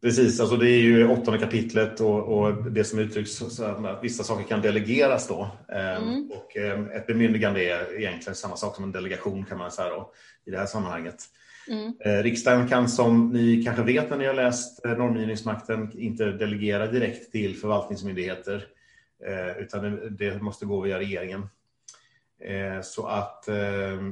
Precis, 0.02 0.40
alltså 0.40 0.58
det 0.58 0.70
är 0.70 0.80
ju 0.80 1.08
åttonde 1.08 1.40
kapitlet 1.40 2.00
och, 2.00 2.24
och 2.24 2.72
det 2.72 2.84
som 2.84 3.00
uttrycks 3.00 3.32
så 3.32 3.64
att 3.64 4.04
vissa 4.04 4.24
saker 4.24 4.44
kan 4.44 4.62
delegeras 4.62 5.28
då. 5.28 5.50
Ehm, 5.70 6.04
mm. 6.04 6.32
Och 6.32 6.58
ehm, 6.58 6.92
ett 6.92 7.08
bemyndigande 7.08 7.64
är 7.64 8.00
egentligen 8.00 8.36
samma 8.36 8.56
sak 8.56 8.76
som 8.76 8.84
en 8.84 8.92
delegation 8.92 9.46
kan 9.46 9.58
man 9.58 9.72
säga 9.72 9.90
då, 9.90 10.12
i 10.46 10.52
det 10.52 10.58
här 10.58 10.66
sammanhanget. 10.66 11.24
Mm. 11.70 11.94
Eh, 12.06 12.24
riksdagen 12.24 12.68
kan 12.68 12.90
som 12.90 13.30
ni 13.30 13.64
kanske 13.64 13.84
vet 13.84 14.10
när 14.10 14.18
ni 14.18 14.26
har 14.26 14.34
läst 14.34 14.86
eh, 14.86 14.92
normgivningsmakten 14.92 16.00
inte 16.00 16.26
delegera 16.26 16.88
direkt 16.88 17.32
till 17.32 17.58
förvaltningsmyndigheter. 17.58 18.66
utan 19.60 20.00
det 20.18 20.42
måste 20.42 20.66
gå 20.66 20.82
via 20.82 21.00
regeringen. 21.00 21.48
Så 22.84 23.08
att 23.08 23.44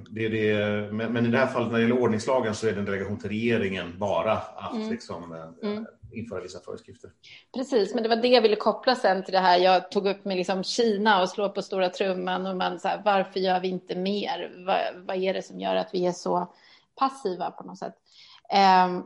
det 0.10 0.26
är 0.26 0.30
det, 0.30 0.92
men 0.92 1.26
i 1.26 1.30
det 1.30 1.38
här 1.38 1.48
fallet 1.48 1.72
när 1.72 1.80
det 1.80 1.82
gäller 1.82 2.02
ordningslagen 2.02 2.56
så 2.56 2.68
är 2.68 2.74
det 2.74 2.80
en 2.80 2.86
delegation 2.86 3.20
till 3.20 3.30
regeringen 3.30 4.00
bara 4.00 4.34
att 4.34 4.74
mm. 4.74 4.90
liksom, 4.90 5.36
mm 5.64 5.86
införa 6.12 6.42
vissa 6.42 6.60
föreskrifter. 6.60 7.12
Precis, 7.54 7.94
men 7.94 8.04
det 8.04 8.10
var 8.10 8.16
det 8.16 8.28
jag 8.28 8.42
ville 8.42 8.56
koppla 8.56 8.96
sen 8.96 9.24
till 9.24 9.34
det 9.34 9.40
här. 9.40 9.58
Jag 9.58 9.92
tog 9.92 10.08
upp 10.08 10.26
med 10.26 10.38
liksom 10.38 10.64
Kina 10.64 11.22
och 11.22 11.30
slå 11.30 11.50
på 11.50 11.62
stora 11.62 11.90
trumman 11.90 12.46
och 12.46 12.56
man 12.56 12.80
så 12.80 12.88
här, 12.88 13.02
varför 13.06 13.40
gör 13.40 13.60
vi 13.60 13.68
inte 13.68 13.96
mer? 13.96 14.54
Vad, 14.66 15.06
vad 15.06 15.18
är 15.18 15.34
det 15.34 15.42
som 15.42 15.60
gör 15.60 15.76
att 15.76 15.94
vi 15.94 16.06
är 16.06 16.12
så 16.12 16.54
passiva 16.96 17.52
på 17.52 17.64
något 17.64 17.78
sätt? 17.78 17.96
Ehm, 18.50 19.04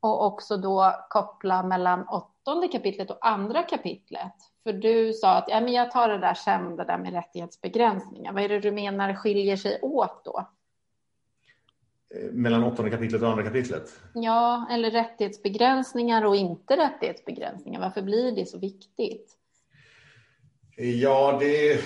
och 0.00 0.26
också 0.26 0.56
då 0.56 0.94
koppla 1.08 1.62
mellan 1.62 2.08
åttonde 2.08 2.68
kapitlet 2.68 3.10
och 3.10 3.26
andra 3.26 3.62
kapitlet. 3.62 4.34
För 4.62 4.72
du 4.72 5.12
sa 5.12 5.36
att 5.36 5.44
ja, 5.48 5.60
men 5.60 5.72
jag 5.72 5.90
tar 5.90 6.08
det 6.08 6.18
där 6.18 6.34
sen, 6.34 6.76
det 6.76 6.84
där 6.84 6.98
med 6.98 7.12
rättighetsbegränsningar. 7.12 8.32
Vad 8.32 8.42
är 8.42 8.48
det 8.48 8.60
du 8.60 8.72
menar 8.72 9.14
skiljer 9.14 9.56
sig 9.56 9.78
åt 9.82 10.24
då? 10.24 10.46
mellan 12.32 12.64
åttonde 12.64 12.90
kapitlet 12.90 13.22
och 13.22 13.28
andra 13.28 13.44
kapitlet? 13.44 14.00
Ja, 14.14 14.66
eller 14.70 14.90
rättighetsbegränsningar 14.90 16.24
och 16.24 16.36
inte 16.36 16.76
rättighetsbegränsningar. 16.76 17.80
Varför 17.80 18.02
blir 18.02 18.32
det 18.32 18.46
så 18.46 18.58
viktigt? 18.58 19.38
Ja, 20.76 21.36
det 21.40 21.72
är 21.72 21.78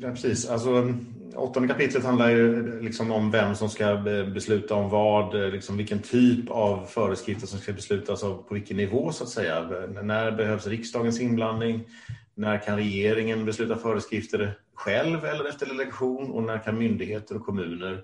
precis. 0.12 0.48
Alltså, 0.48 0.94
åttonde 1.34 1.68
kapitlet 1.68 2.04
handlar 2.04 2.30
ju 2.30 2.80
liksom 2.80 3.12
om 3.12 3.30
vem 3.30 3.54
som 3.54 3.68
ska 3.68 3.90
eh, 3.90 4.28
besluta 4.28 4.74
om 4.74 4.90
vad, 4.90 5.42
eh, 5.42 5.50
liksom 5.50 5.76
vilken 5.76 5.98
typ 5.98 6.50
av 6.50 6.86
föreskrifter 6.86 7.46
som 7.46 7.58
ska 7.58 7.72
beslutas 7.72 8.22
av 8.22 8.42
på 8.48 8.54
vilken 8.54 8.76
nivå 8.76 9.12
så 9.12 9.24
att 9.24 9.30
säga. 9.30 9.60
När 10.02 10.32
behövs 10.32 10.66
riksdagens 10.66 11.20
inblandning? 11.20 11.88
När 12.34 12.58
kan 12.58 12.76
regeringen 12.76 13.44
besluta 13.44 13.76
föreskrifter 13.76 14.58
själv 14.74 15.24
eller 15.24 15.48
efter 15.48 15.66
delegation? 15.66 16.30
Och 16.30 16.42
när 16.42 16.58
kan 16.58 16.78
myndigheter 16.78 17.36
och 17.36 17.46
kommuner 17.46 18.02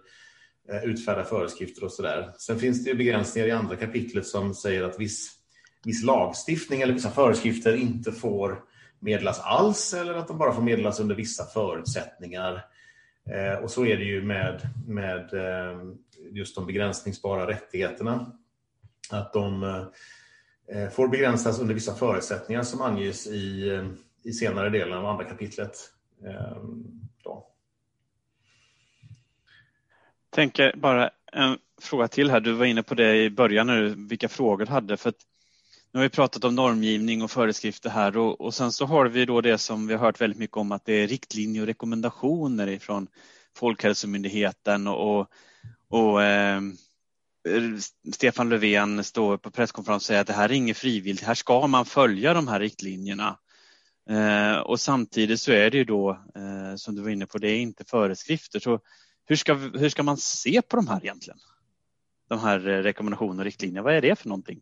eh, 0.73 0.85
utfärda 0.85 1.25
föreskrifter 1.25 1.85
och 1.85 1.93
sådär. 1.93 2.33
Sen 2.39 2.59
finns 2.59 2.85
det 2.85 2.95
begränsningar 2.95 3.49
i 3.49 3.51
andra 3.51 3.77
kapitlet 3.77 4.27
som 4.27 4.55
säger 4.55 4.83
att 4.83 5.01
viss, 5.01 5.31
viss 5.85 6.05
lagstiftning 6.05 6.83
eller 6.83 6.95
vissa 6.95 7.11
föreskrifter 7.11 7.77
inte 7.77 8.13
får 8.13 8.70
meddelas 9.01 9.41
alls 9.41 9.95
eller 9.95 10.15
att 10.15 10.29
de 10.29 10.39
bara 10.39 10.53
får 10.53 10.63
meddelas 10.63 11.01
under 11.01 11.15
vissa 11.15 11.45
förutsättningar. 11.45 12.65
Eh, 13.31 13.63
och 13.63 13.71
så 13.71 13.87
är 13.87 13.97
det 13.97 14.05
ju 14.05 14.23
med, 14.23 14.61
med 14.87 15.35
eh, 15.35 15.79
just 16.31 16.55
de 16.55 16.67
begränsningsbara 16.67 17.47
rättigheterna. 17.47 18.33
Att 19.11 19.33
de 19.33 19.63
eh, 20.73 20.89
får 20.89 21.09
begränsas 21.09 21.61
under 21.61 21.75
vissa 21.75 21.95
förutsättningar 21.95 22.63
som 22.63 22.83
anges 22.83 23.27
i, 23.27 23.69
eh, 23.69 23.87
i 24.23 24.33
senare 24.33 24.71
delen 24.71 24.99
av 24.99 25.07
andra 25.07 25.25
kapitlet. 25.25 25.77
Eh, 26.25 26.57
tänker 30.31 30.77
bara 30.77 31.11
en 31.33 31.59
fråga 31.81 32.09
till 32.09 32.31
här. 32.31 32.41
Du 32.41 32.53
var 32.53 32.67
inne 32.67 32.83
på 32.83 32.95
det 32.95 33.17
i 33.17 33.31
början, 33.31 33.67
nu, 33.67 33.95
vilka 34.09 34.29
frågor 34.29 34.65
du 34.65 34.73
hade. 34.73 34.97
För 34.97 35.09
att 35.09 35.27
nu 35.93 35.99
har 35.99 36.03
vi 36.03 36.09
pratat 36.09 36.45
om 36.45 36.55
normgivning 36.55 37.23
och 37.23 37.31
föreskrifter 37.31 37.91
här 37.91 38.17
och, 38.17 38.41
och 38.41 38.55
sen 38.55 38.73
så 38.73 38.87
har 38.87 39.07
vi 39.07 39.25
då 39.25 39.41
det 39.41 39.59
som 39.59 39.87
vi 39.87 39.95
har 39.95 40.01
hört 40.01 40.21
väldigt 40.21 40.39
mycket 40.39 40.57
om 40.57 40.73
att 40.73 40.85
det 40.85 40.93
är 40.93 41.07
riktlinjer 41.07 41.63
och 41.63 41.67
rekommendationer 41.67 42.67
ifrån 42.67 43.09
Folkhälsomyndigheten 43.57 44.87
och, 44.87 45.21
och, 45.21 45.31
och 45.89 46.23
eh, 46.23 46.61
Stefan 48.13 48.49
Löfven 48.49 49.05
står 49.05 49.37
på 49.37 49.51
presskonferens 49.51 50.03
och 50.03 50.07
säger 50.07 50.21
att 50.21 50.27
det 50.27 50.33
här 50.33 50.49
är 50.49 50.53
inget 50.53 50.77
frivilligt, 50.77 51.25
här 51.25 51.35
ska 51.35 51.67
man 51.67 51.85
följa 51.85 52.35
de 52.35 52.49
här 52.49 52.61
riktlinjerna. 52.61 53.39
Eh, 54.11 54.59
och 54.59 54.81
samtidigt 54.81 55.41
så 55.41 55.53
är 55.53 55.71
det 55.71 55.79
ju 55.79 55.85
då, 55.85 56.11
eh, 56.11 56.77
som 56.77 56.95
du 56.95 57.03
var 57.03 57.11
inne 57.11 57.27
på, 57.27 57.39
det 57.39 57.49
är 57.49 57.59
inte 57.59 57.85
föreskrifter. 57.85 58.61
Så 58.61 58.81
hur 59.25 59.37
ska, 59.37 59.55
hur 59.55 59.89
ska 59.89 60.03
man 60.03 60.17
se 60.17 60.63
på 60.63 60.77
de 60.77 60.89
här 60.89 61.01
egentligen? 61.03 61.39
De 62.29 62.39
här 62.39 62.69
eh, 62.69 62.83
rekommendationer 62.83 63.39
och 63.39 63.45
riktlinjer, 63.45 63.83
vad 63.83 63.95
är 63.95 64.01
det 64.01 64.17
för 64.17 64.29
någonting? 64.29 64.61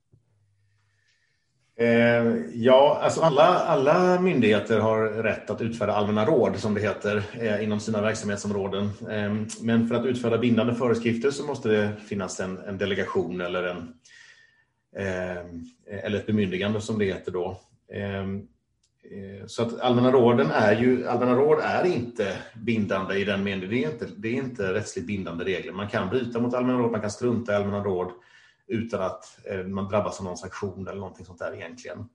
Eh, 1.78 2.34
ja, 2.54 3.00
alltså 3.02 3.20
alla, 3.20 3.42
alla 3.44 4.20
myndigheter 4.20 4.80
har 4.80 5.04
rätt 5.04 5.50
att 5.50 5.60
utfärda 5.60 5.92
allmänna 5.92 6.24
råd 6.24 6.58
som 6.58 6.74
det 6.74 6.80
heter 6.80 7.22
eh, 7.40 7.64
inom 7.64 7.80
sina 7.80 8.02
verksamhetsområden. 8.02 8.90
Eh, 9.10 9.34
men 9.60 9.88
för 9.88 9.94
att 9.94 10.06
utfärda 10.06 10.38
bindande 10.38 10.74
föreskrifter 10.74 11.30
så 11.30 11.44
måste 11.44 11.68
det 11.68 11.92
finnas 12.08 12.40
en, 12.40 12.58
en 12.58 12.78
delegation 12.78 13.40
eller, 13.40 13.62
en, 13.62 13.94
eh, 14.96 16.04
eller 16.04 16.18
ett 16.18 16.26
bemyndigande 16.26 16.80
som 16.80 16.98
det 16.98 17.04
heter 17.04 17.32
då. 17.32 17.60
Eh, 17.92 18.24
Eh, 19.10 19.46
så 19.46 19.62
att 19.62 19.80
allmänna 19.80 20.12
råden 20.12 20.50
är 20.50 20.80
ju, 20.80 21.08
allmänna 21.08 21.34
råd 21.34 21.58
är 21.62 21.84
inte 21.86 22.36
bindande 22.54 23.14
i 23.14 23.24
den 23.24 23.42
meningen. 23.42 23.70
Det 23.70 23.84
är 23.84 23.92
inte, 23.92 24.06
det 24.16 24.28
är 24.28 24.32
inte 24.32 24.74
rättsligt 24.74 25.06
bindande 25.06 25.44
regler. 25.44 25.72
Man 25.72 25.88
kan 25.88 26.08
bryta 26.08 26.40
mot 26.40 26.54
allmänna 26.54 26.78
råd, 26.78 26.90
man 26.90 27.00
kan 27.00 27.10
strunta 27.10 27.52
i 27.52 27.54
allmänna 27.54 27.84
råd 27.84 28.12
utan 28.68 29.02
att 29.02 29.38
eh, 29.50 29.64
man 29.64 29.88
drabbas 29.88 30.18
av 30.18 30.24
någon 30.24 30.36
sanktion 30.36 30.88
eller 30.88 31.00
någonting 31.00 31.26
sånt 31.26 31.38
där 31.38 31.54
egentligen. 31.54 32.08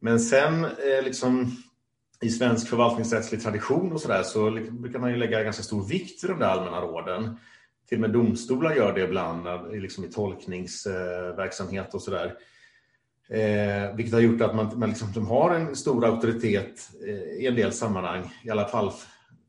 Men 0.00 0.20
sen 0.20 0.64
eh, 0.64 1.04
liksom 1.04 1.56
i 2.20 2.30
svensk 2.30 2.68
förvaltningsrättslig 2.68 3.42
tradition 3.42 3.92
och 3.92 4.00
sådär 4.00 4.22
så 4.22 4.50
brukar 4.70 4.98
man 4.98 5.10
ju 5.10 5.16
lägga 5.16 5.42
ganska 5.42 5.62
stor 5.62 5.88
vikt 5.88 6.24
vid 6.24 6.30
de 6.30 6.38
där 6.38 6.46
allmänna 6.46 6.80
råden. 6.80 7.36
Till 7.88 7.98
och 7.98 8.00
med 8.00 8.10
domstolar 8.10 8.74
gör 8.74 8.92
det 8.92 9.04
ibland 9.04 9.46
eh, 9.46 9.70
liksom 9.70 10.04
i 10.04 10.08
tolkningsverksamhet 10.08 11.88
eh, 11.88 11.94
och 11.94 12.02
sådär. 12.02 12.34
Eh, 13.28 13.96
vilket 13.96 14.14
har 14.14 14.20
gjort 14.20 14.40
att 14.40 14.54
man, 14.54 14.78
man 14.78 14.88
liksom, 14.88 15.12
de 15.14 15.26
har 15.26 15.54
en 15.54 15.76
stor 15.76 16.04
auktoritet 16.04 16.90
eh, 17.06 17.42
i 17.42 17.46
en 17.46 17.54
del 17.54 17.72
sammanhang, 17.72 18.34
i 18.44 18.50
alla 18.50 18.68
fall 18.68 18.92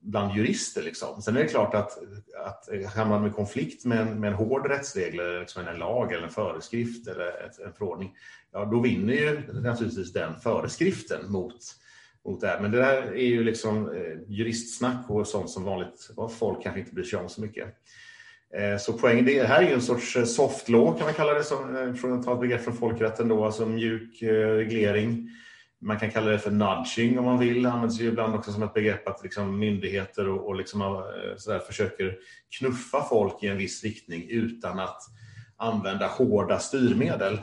bland 0.02 0.38
jurister. 0.38 0.82
Liksom. 0.82 1.22
Sen 1.22 1.38
är 1.38 1.44
det 1.44 1.48
klart 1.48 1.74
att, 1.74 1.98
att 2.46 2.94
hamnar 2.94 3.20
man 3.20 3.30
i 3.30 3.34
konflikt 3.34 3.86
med 3.86 4.00
en, 4.00 4.20
med 4.20 4.28
en 4.28 4.34
hård 4.34 4.68
rättsregel, 4.68 5.40
liksom 5.40 5.68
en 5.68 5.80
lag 5.80 6.14
eller 6.14 6.24
en 6.24 6.34
föreskrift 6.34 7.08
eller 7.08 7.28
ett, 7.28 7.60
en 7.60 7.74
förordning, 7.74 8.16
ja, 8.54 8.66
då 8.66 8.80
vinner 8.80 9.14
ju 9.14 9.42
naturligtvis 9.54 10.14
den 10.14 10.36
föreskriften 10.36 11.32
mot, 11.32 11.56
mot 12.26 12.42
det 12.42 12.48
här. 12.48 12.60
Men 12.60 12.72
det 12.72 12.78
där 12.78 13.02
är 13.04 13.26
ju 13.26 13.44
liksom 13.44 13.92
eh, 13.92 14.18
juristsnack 14.28 15.10
och 15.10 15.28
sånt 15.28 15.50
som 15.50 15.64
vanligt 15.64 16.12
folk 16.40 16.64
kanske 16.64 16.80
inte 16.80 16.94
bryr 16.94 17.04
sig 17.04 17.20
om 17.20 17.30
så 17.30 17.42
mycket. 17.42 17.68
Eh, 18.54 18.78
så 18.78 18.94
poängen, 18.94 19.26
det 19.26 19.44
här 19.44 19.62
är 19.62 19.68
ju 19.68 19.74
en 19.74 19.82
sorts 19.82 20.16
eh, 20.16 20.24
soft 20.24 20.70
law 20.70 20.98
kan 20.98 21.06
man 21.06 21.14
kalla 21.14 21.34
det, 21.34 21.44
som, 21.44 21.76
eh, 21.76 21.94
från 21.94 22.20
att 22.20 22.26
ta 22.26 22.34
ett 22.34 22.40
begrepp 22.40 22.64
från 22.64 22.78
folkrätten 22.78 23.28
då, 23.28 23.46
alltså 23.46 23.66
mjuk 23.66 24.22
eh, 24.22 24.56
reglering. 24.56 25.30
Man 25.82 26.00
kan 26.00 26.12
kalla 26.12 26.32
det 26.32 26.40
för 26.40 26.52
nudging 26.52 27.20
om 27.20 27.26
man 27.26 27.40
vill, 27.40 27.64
det 27.64 27.72
används 27.72 28.00
ju 28.00 28.08
ibland 28.08 28.36
också 28.36 28.52
som 28.52 28.64
ett 28.64 28.74
begrepp 28.74 29.08
att 29.08 29.24
liksom 29.24 29.60
myndigheter 29.60 30.30
och, 30.30 30.48
och 30.48 30.56
liksom, 30.56 30.82
eh, 30.82 31.38
så 31.38 31.60
försöker 31.60 32.18
knuffa 32.60 33.04
folk 33.10 33.44
i 33.44 33.48
en 33.48 33.58
viss 33.58 33.84
riktning 33.84 34.30
utan 34.30 34.80
att 34.80 35.02
använda 35.58 36.08
hårda 36.08 36.60
styrmedel. 36.60 37.40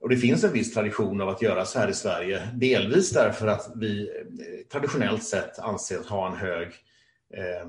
Och 0.00 0.08
Det 0.08 0.16
finns 0.16 0.44
en 0.44 0.52
viss 0.52 0.74
tradition 0.74 1.20
av 1.20 1.28
att 1.28 1.42
göra 1.42 1.64
så 1.64 1.78
här 1.78 1.88
i 1.88 1.94
Sverige, 1.94 2.48
delvis 2.54 3.10
därför 3.10 3.46
att 3.46 3.72
vi 3.76 4.08
eh, 4.08 4.66
traditionellt 4.72 5.24
sett 5.24 5.58
anses 5.58 6.06
ha 6.06 6.30
en 6.30 6.36
hög 6.36 6.68
eh, 7.36 7.68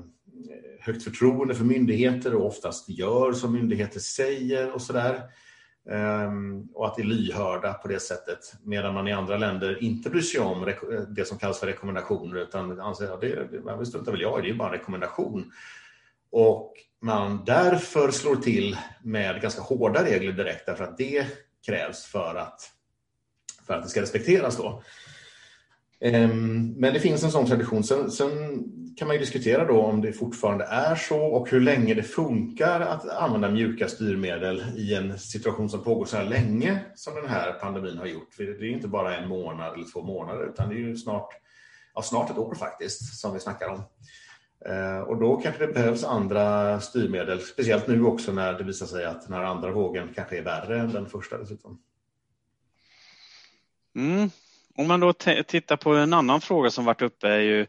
högt 0.80 1.02
förtroende 1.02 1.54
för 1.54 1.64
myndigheter 1.64 2.34
och 2.34 2.46
oftast 2.46 2.88
gör 2.88 3.32
som 3.32 3.52
myndigheter 3.52 4.00
säger 4.00 4.70
och 4.70 4.82
sådär. 4.82 5.22
Ehm, 5.90 6.68
och 6.74 6.86
att 6.86 6.96
det 6.96 7.02
är 7.02 7.06
lyhörda 7.06 7.72
på 7.72 7.88
det 7.88 8.00
sättet. 8.00 8.54
Medan 8.62 8.94
man 8.94 9.08
i 9.08 9.12
andra 9.12 9.36
länder 9.36 9.82
inte 9.82 10.10
bryr 10.10 10.20
sig 10.20 10.40
om 10.40 10.74
det 11.08 11.24
som 11.24 11.38
kallas 11.38 11.60
för 11.60 11.66
rekommendationer 11.66 12.36
utan 12.36 12.80
anser 12.80 13.14
att 13.14 13.20
det, 13.20 13.48
det 13.78 13.86
struntar 13.86 14.12
väl 14.12 14.20
jag 14.20 14.42
det 14.42 14.46
är 14.46 14.52
ju 14.52 14.56
bara 14.56 14.68
en 14.68 14.78
rekommendation. 14.78 15.52
Och 16.30 16.74
man 17.00 17.44
därför 17.44 18.10
slår 18.10 18.36
till 18.36 18.76
med 19.02 19.42
ganska 19.42 19.62
hårda 19.62 20.04
regler 20.04 20.32
direkt 20.32 20.66
därför 20.66 20.84
att 20.84 20.98
det 20.98 21.26
krävs 21.66 22.04
för 22.04 22.34
att, 22.34 22.70
för 23.66 23.74
att 23.74 23.82
det 23.82 23.88
ska 23.88 24.02
respekteras. 24.02 24.56
Då. 24.56 24.82
Ehm, 26.02 26.74
men 26.76 26.92
det 26.92 27.00
finns 27.00 27.24
en 27.24 27.30
sån 27.30 27.46
tradition. 27.46 27.84
Sen, 27.84 28.10
sen 28.10 28.30
kan 28.96 29.08
man 29.08 29.16
ju 29.16 29.20
diskutera 29.20 29.64
då 29.64 29.82
om 29.82 30.00
det 30.00 30.12
fortfarande 30.12 30.64
är 30.64 30.94
så 30.94 31.20
och 31.22 31.50
hur 31.50 31.60
länge 31.60 31.94
det 31.94 32.02
funkar 32.02 32.80
att 32.80 33.08
använda 33.08 33.50
mjuka 33.50 33.88
styrmedel 33.88 34.62
i 34.76 34.94
en 34.94 35.18
situation 35.18 35.68
som 35.70 35.84
pågår 35.84 36.04
så 36.04 36.16
här 36.16 36.24
länge 36.24 36.80
som 36.94 37.14
den 37.14 37.28
här 37.28 37.52
pandemin 37.52 37.98
har 37.98 38.06
gjort. 38.06 38.34
För 38.34 38.42
det 38.42 38.66
är 38.66 38.70
inte 38.70 38.88
bara 38.88 39.16
en 39.16 39.28
månad 39.28 39.74
eller 39.74 39.92
två 39.92 40.02
månader 40.02 40.48
utan 40.48 40.68
det 40.68 40.74
är 40.74 40.78
ju 40.78 40.96
snart, 40.96 41.28
ja, 41.94 42.02
snart 42.02 42.30
ett 42.30 42.38
år 42.38 42.54
faktiskt 42.54 43.20
som 43.20 43.34
vi 43.34 43.40
snackar 43.40 43.68
om. 43.68 43.82
Ehm, 44.72 45.02
och 45.02 45.20
då 45.20 45.36
kanske 45.36 45.66
det 45.66 45.72
behövs 45.72 46.04
andra 46.04 46.80
styrmedel, 46.80 47.40
speciellt 47.40 47.88
nu 47.88 48.04
också 48.04 48.32
när 48.32 48.52
det 48.52 48.64
visar 48.64 48.86
sig 48.86 49.04
att 49.04 49.22
den 49.26 49.32
här 49.32 49.44
andra 49.44 49.70
vågen 49.70 50.08
kanske 50.14 50.38
är 50.38 50.42
värre 50.42 50.80
än 50.80 50.92
den 50.92 51.06
första 51.06 51.38
dessutom. 51.38 51.78
Mm. 53.96 54.30
Om 54.76 54.88
man 54.88 55.00
då 55.00 55.12
tittar 55.12 55.76
på 55.76 55.94
en 55.94 56.12
annan 56.12 56.40
fråga 56.40 56.70
som 56.70 56.84
varit 56.84 57.02
uppe 57.02 57.28
är 57.28 57.40
ju 57.40 57.66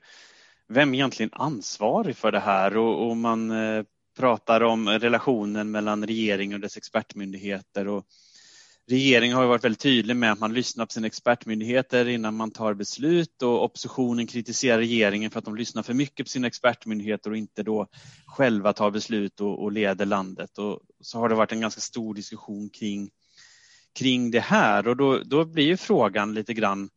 vem 0.67 0.89
är 0.89 0.93
egentligen 0.93 1.29
ansvarig 1.33 2.17
för 2.17 2.31
det 2.31 2.39
här? 2.39 2.77
Och, 2.77 3.07
och 3.09 3.17
man 3.17 3.51
eh, 3.51 3.83
pratar 4.17 4.61
om 4.61 4.89
relationen 4.89 5.71
mellan 5.71 6.07
regeringen 6.07 6.55
och 6.55 6.59
dess 6.59 6.77
expertmyndigheter. 6.77 7.87
Och 7.87 8.05
regeringen 8.89 9.37
har 9.37 9.45
varit 9.45 9.63
väldigt 9.63 9.79
tydlig 9.79 10.15
med 10.15 10.31
att 10.31 10.39
man 10.39 10.53
lyssnar 10.53 10.85
på 10.85 10.91
sina 10.91 11.07
expertmyndigheter 11.07 12.07
innan 12.07 12.35
man 12.35 12.51
tar 12.51 12.73
beslut. 12.73 13.41
Och 13.41 13.63
oppositionen 13.63 14.27
kritiserar 14.27 14.77
regeringen 14.77 15.31
för 15.31 15.39
att 15.39 15.45
de 15.45 15.55
lyssnar 15.55 15.83
för 15.83 15.93
mycket 15.93 16.25
på 16.25 16.29
sina 16.29 16.47
expertmyndigheter 16.47 17.29
och 17.29 17.37
inte 17.37 17.63
då 17.63 17.87
själva 18.25 18.73
tar 18.73 18.91
beslut 18.91 19.39
och, 19.39 19.63
och 19.63 19.71
leder 19.71 20.05
landet. 20.05 20.57
Och 20.57 20.79
så 21.01 21.19
har 21.19 21.29
det 21.29 21.35
varit 21.35 21.51
en 21.51 21.61
ganska 21.61 21.81
stor 21.81 22.13
diskussion 22.13 22.69
kring, 22.69 23.09
kring 23.99 24.31
det 24.31 24.39
här. 24.39 24.87
Och 24.87 24.97
då, 24.97 25.19
då 25.25 25.45
blir 25.45 25.65
ju 25.65 25.77
frågan 25.77 26.33
lite 26.33 26.53
grann 26.53 26.89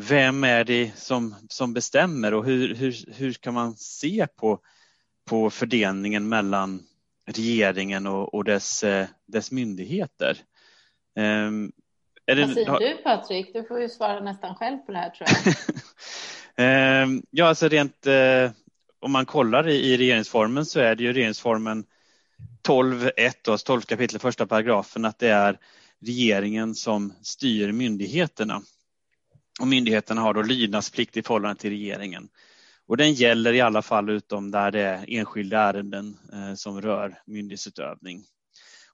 vem 0.00 0.44
är 0.44 0.64
det 0.64 0.92
som, 0.96 1.34
som 1.48 1.74
bestämmer 1.74 2.34
och 2.34 2.44
hur, 2.44 2.74
hur, 2.74 3.14
hur 3.14 3.32
kan 3.32 3.54
man 3.54 3.76
se 3.76 4.26
på, 4.36 4.58
på 5.28 5.50
fördelningen 5.50 6.28
mellan 6.28 6.82
regeringen 7.26 8.06
och, 8.06 8.34
och 8.34 8.44
dess, 8.44 8.84
eh, 8.84 9.06
dess 9.26 9.50
myndigheter? 9.50 10.36
Um, 11.16 11.72
det, 12.26 12.34
Vad 12.34 12.54
säger 12.54 12.96
du 12.96 13.02
Patrik? 13.02 13.52
Du 13.52 13.64
får 13.64 13.80
ju 13.80 13.88
svara 13.88 14.20
nästan 14.20 14.54
själv 14.54 14.78
på 14.78 14.92
det 14.92 14.98
här 14.98 15.10
tror 15.10 15.28
jag. 16.56 17.04
um, 17.04 17.22
ja, 17.30 17.48
alltså 17.48 17.68
rent 17.68 18.06
uh, 18.06 18.50
om 19.00 19.12
man 19.12 19.26
kollar 19.26 19.68
i, 19.68 19.92
i 19.92 19.96
regeringsformen 19.96 20.66
så 20.66 20.80
är 20.80 20.94
det 20.94 21.02
ju 21.02 21.12
regeringsformen 21.12 21.84
12.1, 22.68 23.64
12 23.64 23.80
kapitel 23.80 24.18
första 24.18 24.46
paragrafen, 24.46 25.04
att 25.04 25.18
det 25.18 25.28
är 25.28 25.58
regeringen 26.06 26.74
som 26.74 27.12
styr 27.22 27.72
myndigheterna. 27.72 28.62
Och 29.60 29.68
myndigheterna 29.68 30.20
har 30.20 30.34
då 30.34 30.42
lydnadsplikt 30.42 31.16
i 31.16 31.22
förhållande 31.22 31.60
till 31.60 31.70
regeringen. 31.70 32.28
Och 32.86 32.96
den 32.96 33.12
gäller 33.12 33.52
i 33.52 33.60
alla 33.60 33.82
fall 33.82 34.10
utom 34.10 34.50
där 34.50 34.70
det 34.70 34.80
är 34.80 35.04
enskilda 35.08 35.58
ärenden 35.58 36.16
eh, 36.32 36.54
som 36.54 36.82
rör 36.82 37.22
myndighetsutövning. 37.26 38.24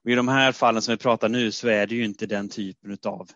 Och 0.03 0.11
I 0.11 0.15
de 0.15 0.27
här 0.27 0.51
fallen 0.51 0.81
som 0.81 0.91
vi 0.91 0.97
pratar 0.97 1.29
nu 1.29 1.51
så 1.51 1.67
är 1.67 1.87
det 1.87 1.95
ju 1.95 2.05
inte 2.05 2.25
den 2.25 2.49
typen 2.49 2.97
av, 3.05 3.29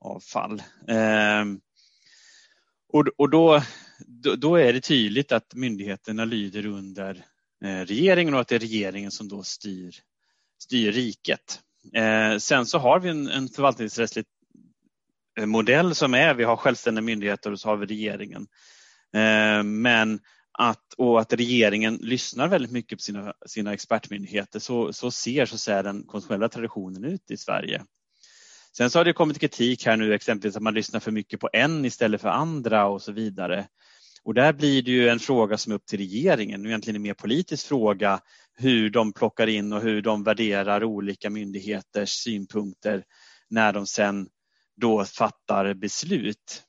av 0.00 0.20
fall. 0.20 0.62
Ehm, 0.88 1.60
och 2.92 3.04
och 3.16 3.30
då, 3.30 3.62
då, 4.38 4.56
är 4.56 4.72
det 4.72 4.80
tydligt 4.80 5.32
att 5.32 5.54
myndigheterna 5.54 6.24
lyder 6.24 6.66
under 6.66 7.24
eh, 7.64 7.80
regeringen 7.80 8.34
och 8.34 8.40
att 8.40 8.48
det 8.48 8.54
är 8.54 8.58
regeringen 8.58 9.10
som 9.10 9.28
då 9.28 9.42
styr, 9.42 9.94
styr 10.58 10.92
riket. 10.92 11.60
Eh, 11.94 12.38
sen 12.38 12.66
så 12.66 12.78
har 12.78 13.00
vi 13.00 13.08
en, 13.08 13.28
en 13.28 13.48
förvaltningsrättslig 13.48 14.24
Eh, 15.38 15.46
modell 15.46 15.94
som 15.94 16.14
är, 16.14 16.34
vi 16.34 16.44
har 16.44 16.56
självständiga 16.56 17.02
myndigheter 17.02 17.52
och 17.52 17.60
så 17.60 17.68
har 17.68 17.76
vi 17.76 17.86
regeringen. 17.86 18.46
Eh, 19.14 19.62
men 19.62 20.20
att, 20.52 20.94
och 20.96 21.20
att 21.20 21.32
regeringen 21.32 21.94
lyssnar 21.94 22.48
väldigt 22.48 22.70
mycket 22.70 22.98
på 22.98 23.02
sina, 23.02 23.32
sina 23.46 23.72
expertmyndigheter. 23.72 24.58
Så, 24.58 24.92
så 24.92 25.10
ser 25.10 25.46
så 25.46 25.58
säga, 25.58 25.82
den 25.82 26.02
konstitutionella 26.06 26.48
traditionen 26.48 27.04
ut 27.04 27.30
i 27.30 27.36
Sverige. 27.36 27.84
Sen 28.76 28.90
så 28.90 28.98
har 28.98 29.04
det 29.04 29.12
kommit 29.12 29.40
kritik 29.40 29.86
här 29.86 29.96
nu 29.96 30.14
exempelvis 30.14 30.56
att 30.56 30.62
man 30.62 30.74
lyssnar 30.74 31.00
för 31.00 31.10
mycket 31.10 31.40
på 31.40 31.48
en 31.52 31.84
istället 31.84 32.20
för 32.20 32.28
andra 32.28 32.86
och 32.86 33.02
så 33.02 33.12
vidare. 33.12 33.66
Och 34.24 34.34
där 34.34 34.52
blir 34.52 34.82
det 34.82 34.90
ju 34.90 35.08
en 35.08 35.18
fråga 35.18 35.58
som 35.58 35.72
är 35.72 35.76
upp 35.76 35.86
till 35.86 35.98
regeringen, 35.98 36.66
egentligen 36.66 36.96
en 36.96 37.02
mer 37.02 37.14
politisk 37.14 37.66
fråga, 37.66 38.20
hur 38.56 38.90
de 38.90 39.12
plockar 39.12 39.46
in 39.46 39.72
och 39.72 39.82
hur 39.82 40.02
de 40.02 40.24
värderar 40.24 40.84
olika 40.84 41.30
myndigheters 41.30 42.10
synpunkter 42.10 43.04
när 43.50 43.72
de 43.72 43.86
sen 43.86 44.28
då 44.80 45.04
fattar 45.04 45.74
beslut. 45.74 46.62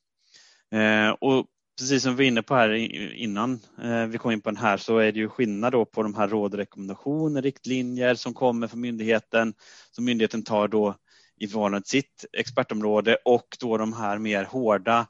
Eh, 0.72 1.10
och 1.10 1.46
precis 1.80 2.04
som 2.04 2.16
vi 2.16 2.24
var 2.24 2.28
inne 2.28 2.42
på 2.42 2.56
här 2.56 2.74
innan 3.14 3.60
eh, 3.84 4.06
vi 4.06 4.18
kom 4.18 4.32
in 4.32 4.42
på 4.42 4.50
den 4.50 4.58
här 4.58 4.78
så 4.78 4.98
är 4.98 5.12
det 5.12 5.20
ju 5.20 5.30
skillnad 5.30 5.72
då 5.72 5.86
på 5.86 6.04
de 6.04 6.16
här 6.16 6.28
råd 6.28 6.54
och 6.54 6.58
rekommendationer, 6.58 7.42
riktlinjer 7.42 8.16
som 8.16 8.34
kommer 8.34 8.68
från 8.68 8.82
myndigheten 8.82 9.54
som 9.92 10.06
myndigheten 10.06 10.44
tar 10.44 10.68
då 10.68 10.96
i 11.40 11.48
förhållande 11.48 11.82
till 11.82 11.90
sitt 12.02 12.26
expertområde 12.38 13.18
och 13.26 13.58
då 13.60 13.78
de 13.78 13.94
här 13.94 14.18
mer 14.18 14.44
hårda 14.44 15.08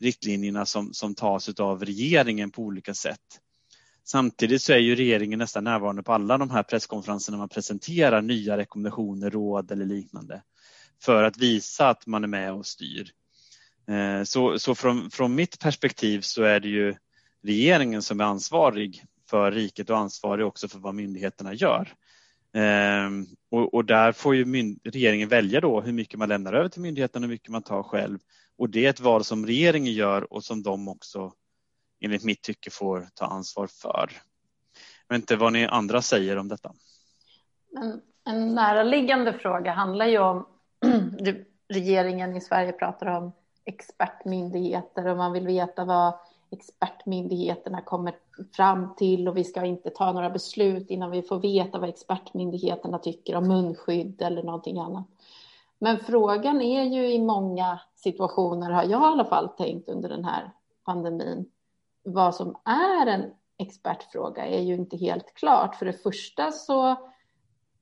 riktlinjerna 0.00 0.66
som, 0.66 0.92
som 0.92 1.14
tas 1.14 1.48
av 1.48 1.84
regeringen 1.84 2.50
på 2.50 2.62
olika 2.62 2.94
sätt. 2.94 3.40
Samtidigt 4.04 4.62
så 4.62 4.72
är 4.72 4.78
ju 4.78 4.94
regeringen 4.94 5.38
nästan 5.38 5.64
närvarande 5.64 6.02
på 6.02 6.12
alla 6.12 6.38
de 6.38 6.50
här 6.50 6.62
presskonferenserna 6.62 7.38
man 7.38 7.48
presenterar 7.48 8.22
nya 8.22 8.56
rekommendationer, 8.56 9.30
råd 9.30 9.70
eller 9.70 9.84
liknande 9.84 10.42
för 11.02 11.22
att 11.22 11.36
visa 11.36 11.88
att 11.88 12.06
man 12.06 12.24
är 12.24 12.28
med 12.28 12.52
och 12.52 12.66
styr. 12.66 13.10
Eh, 13.88 14.22
så, 14.22 14.58
så 14.58 14.74
från, 14.74 15.10
från 15.10 15.34
mitt 15.34 15.60
perspektiv 15.60 16.20
så 16.20 16.42
är 16.42 16.60
det 16.60 16.68
ju 16.68 16.94
regeringen 17.42 18.02
som 18.02 18.20
är 18.20 18.24
ansvarig 18.24 19.04
för 19.30 19.52
riket 19.52 19.90
och 19.90 19.98
ansvarig 19.98 20.46
också 20.46 20.68
för 20.68 20.78
vad 20.78 20.94
myndigheterna 20.94 21.54
gör. 21.54 21.94
Ehm, 22.52 23.26
och, 23.50 23.74
och, 23.74 23.84
där 23.84 24.12
får 24.12 24.34
ju 24.34 24.44
mynd, 24.44 24.80
regeringen 24.84 25.28
välja 25.28 25.60
då 25.60 25.80
hur 25.80 25.92
mycket 25.92 26.18
man 26.18 26.28
lämnar 26.28 26.52
över 26.52 26.68
till 26.68 26.82
myndigheten 26.82 27.22
och 27.22 27.28
hur 27.28 27.34
mycket 27.34 27.48
man 27.48 27.62
tar 27.62 27.82
själv. 27.82 28.18
Och 28.58 28.70
det 28.70 28.86
är 28.86 28.90
ett 28.90 29.00
val 29.00 29.24
som 29.24 29.46
regeringen 29.46 29.92
gör 29.92 30.32
och 30.32 30.44
som 30.44 30.62
de 30.62 30.88
också 30.88 31.32
enligt 32.00 32.24
mitt 32.24 32.42
tycke 32.42 32.70
får 32.70 33.08
ta 33.14 33.26
ansvar 33.26 33.66
för. 33.66 34.10
Jag 35.08 35.16
vet 35.16 35.22
inte 35.22 35.36
vad 35.36 35.52
ni 35.52 35.66
andra 35.66 36.02
säger 36.02 36.36
om 36.36 36.48
detta. 36.48 36.72
En, 37.76 38.00
en 38.24 38.54
näraliggande 38.54 39.38
fråga 39.38 39.72
handlar 39.72 40.06
ju 40.06 40.18
om 40.18 40.46
regeringen 41.68 42.36
i 42.36 42.40
Sverige 42.40 42.72
pratar 42.72 43.06
om 43.06 43.32
expertmyndigheter 43.64 45.06
och 45.06 45.16
man 45.16 45.32
vill 45.32 45.46
veta 45.46 45.84
vad 45.84 46.12
expertmyndigheterna 46.50 47.80
kommer 47.80 48.14
fram 48.52 48.94
till 48.94 49.28
och 49.28 49.36
vi 49.36 49.44
ska 49.44 49.64
inte 49.64 49.90
ta 49.90 50.12
några 50.12 50.30
beslut 50.30 50.90
innan 50.90 51.10
vi 51.10 51.22
får 51.22 51.38
veta 51.38 51.78
vad 51.78 51.88
expertmyndigheterna 51.88 52.98
tycker 52.98 53.36
om 53.36 53.48
munskydd 53.48 54.22
eller 54.22 54.42
någonting 54.42 54.78
annat. 54.78 55.06
Men 55.78 55.98
frågan 55.98 56.62
är 56.62 56.84
ju 56.84 57.12
i 57.12 57.22
många 57.22 57.80
situationer, 57.94 58.70
har 58.70 58.82
jag 58.82 58.90
i 58.90 58.94
alla 59.04 59.24
fall 59.24 59.48
tänkt 59.48 59.88
under 59.88 60.08
den 60.08 60.24
här 60.24 60.50
pandemin, 60.84 61.50
vad 62.02 62.34
som 62.34 62.56
är 62.64 63.06
en 63.06 63.30
expertfråga 63.58 64.46
är 64.46 64.62
ju 64.62 64.74
inte 64.74 64.96
helt 64.96 65.34
klart. 65.34 65.74
För 65.74 65.86
det 65.86 66.02
första 66.02 66.52
så 66.52 66.96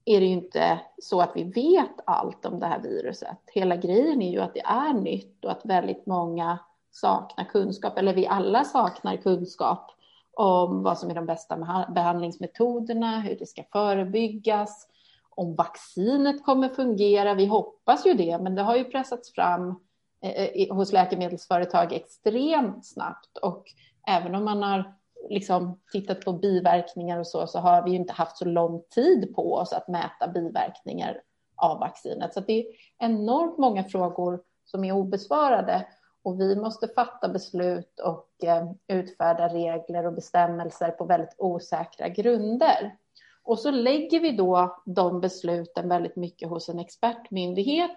är 0.05 0.21
det 0.21 0.27
ju 0.27 0.33
inte 0.33 0.81
så 0.99 1.21
att 1.21 1.33
vi 1.35 1.45
vet 1.45 2.01
allt 2.05 2.47
om 2.47 2.61
det 2.61 2.67
här 2.67 2.81
viruset. 2.81 3.38
Hela 3.53 3.77
grejen 3.77 4.23
är 4.23 4.31
ju 4.31 4.40
att 4.40 4.55
det 4.55 4.61
är 4.61 4.93
nytt 4.93 5.45
och 5.45 5.51
att 5.51 5.64
väldigt 5.64 6.07
många 6.07 6.59
saknar 6.90 7.45
kunskap, 7.45 7.99
eller 7.99 8.14
vi 8.14 8.27
alla 8.27 8.64
saknar 8.64 9.17
kunskap 9.17 9.90
om 10.37 10.83
vad 10.83 10.99
som 10.99 11.11
är 11.11 11.14
de 11.14 11.27
bästa 11.27 11.85
behandlingsmetoderna, 11.95 13.21
hur 13.21 13.37
det 13.38 13.47
ska 13.47 13.62
förebyggas, 13.73 14.88
om 15.31 15.55
vaccinet 15.55 16.45
kommer 16.45 16.69
fungera. 16.69 17.35
Vi 17.35 17.47
hoppas 17.47 18.07
ju 18.07 18.14
det, 18.14 18.38
men 18.38 18.55
det 18.55 18.62
har 18.62 18.77
ju 18.77 18.85
pressats 18.85 19.33
fram 19.33 19.81
eh, 20.23 20.45
eh 20.45 20.75
hos 20.75 20.93
läkemedelsföretag 20.93 21.93
extremt 21.93 22.87
snabbt 22.87 23.38
och 23.38 23.64
även 24.07 24.35
om 24.35 24.45
man 24.45 24.62
har 24.62 24.95
liksom 25.30 25.80
tittat 25.92 26.20
på 26.20 26.32
biverkningar 26.32 27.18
och 27.18 27.26
så, 27.26 27.46
så 27.46 27.58
har 27.58 27.82
vi 27.82 27.94
inte 27.94 28.12
haft 28.12 28.37
så 28.37 28.44
lång 28.44 28.82
tid 28.90 29.34
på 29.34 29.54
oss 29.54 29.72
att 29.72 29.88
mäta 29.88 30.28
biverkningar 30.28 31.20
av 31.56 31.78
vaccinet. 31.78 32.34
Så 32.34 32.40
det 32.40 32.52
är 32.52 32.66
enormt 32.98 33.58
många 33.58 33.84
frågor 33.84 34.42
som 34.64 34.84
är 34.84 34.92
obesvarade 34.92 35.87
och 36.22 36.40
vi 36.40 36.56
måste 36.56 36.88
fatta 36.88 37.28
beslut 37.28 38.00
och 38.00 38.44
eh, 38.44 38.70
utfärda 38.88 39.48
regler 39.48 40.06
och 40.06 40.14
bestämmelser 40.14 40.90
på 40.90 41.04
väldigt 41.04 41.34
osäkra 41.38 42.08
grunder. 42.08 42.96
Och 43.42 43.58
så 43.58 43.70
lägger 43.70 44.20
vi 44.20 44.32
då 44.32 44.82
de 44.87 45.20
besluten 45.20 45.88
väldigt 45.88 46.16
mycket 46.16 46.48
hos 46.48 46.68
en 46.68 46.78
expertmyndighet 46.78 47.96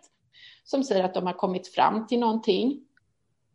som 0.63 0.83
säger 0.83 1.03
att 1.03 1.13
de 1.13 1.25
har 1.25 1.33
kommit 1.33 1.67
fram 1.67 2.07
till 2.07 2.19
någonting 2.19 2.87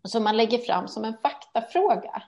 som 0.04 0.24
man 0.24 0.36
lägger 0.36 0.58
fram 0.58 0.88
som 0.88 1.04
en 1.04 1.16
faktafråga. 1.22 2.22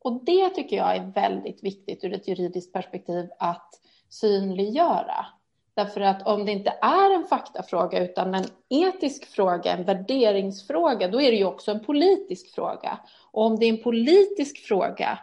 Och 0.00 0.24
det 0.24 0.50
tycker 0.50 0.76
jag 0.76 0.96
är 0.96 1.12
väldigt 1.14 1.64
viktigt 1.64 2.04
ur 2.04 2.14
ett 2.14 2.28
juridiskt 2.28 2.72
perspektiv 2.72 3.28
att 3.38 3.70
synliggöra. 4.08 5.26
Därför 5.74 6.00
att 6.00 6.26
om 6.26 6.44
det 6.44 6.52
inte 6.52 6.70
är 6.80 7.14
en 7.14 7.26
faktafråga 7.26 8.04
utan 8.04 8.34
en 8.34 8.44
etisk 8.68 9.24
fråga, 9.24 9.72
en 9.72 9.84
värderingsfråga, 9.84 11.08
då 11.08 11.20
är 11.20 11.30
det 11.30 11.36
ju 11.36 11.44
också 11.44 11.70
en 11.70 11.84
politisk 11.84 12.54
fråga. 12.54 12.98
Och 13.30 13.44
om 13.44 13.58
det 13.58 13.66
är 13.66 13.68
en 13.68 13.82
politisk 13.82 14.58
fråga, 14.58 15.18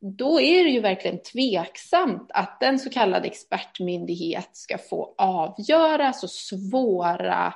då 0.00 0.40
är 0.40 0.64
det 0.64 0.70
ju 0.70 0.80
verkligen 0.80 1.18
tveksamt 1.18 2.30
att 2.34 2.62
en 2.62 2.78
så 2.78 2.90
kallad 2.90 3.24
expertmyndighet 3.24 4.50
ska 4.52 4.78
få 4.78 5.14
avgöra 5.18 6.12
så 6.12 6.28
svåra 6.28 7.54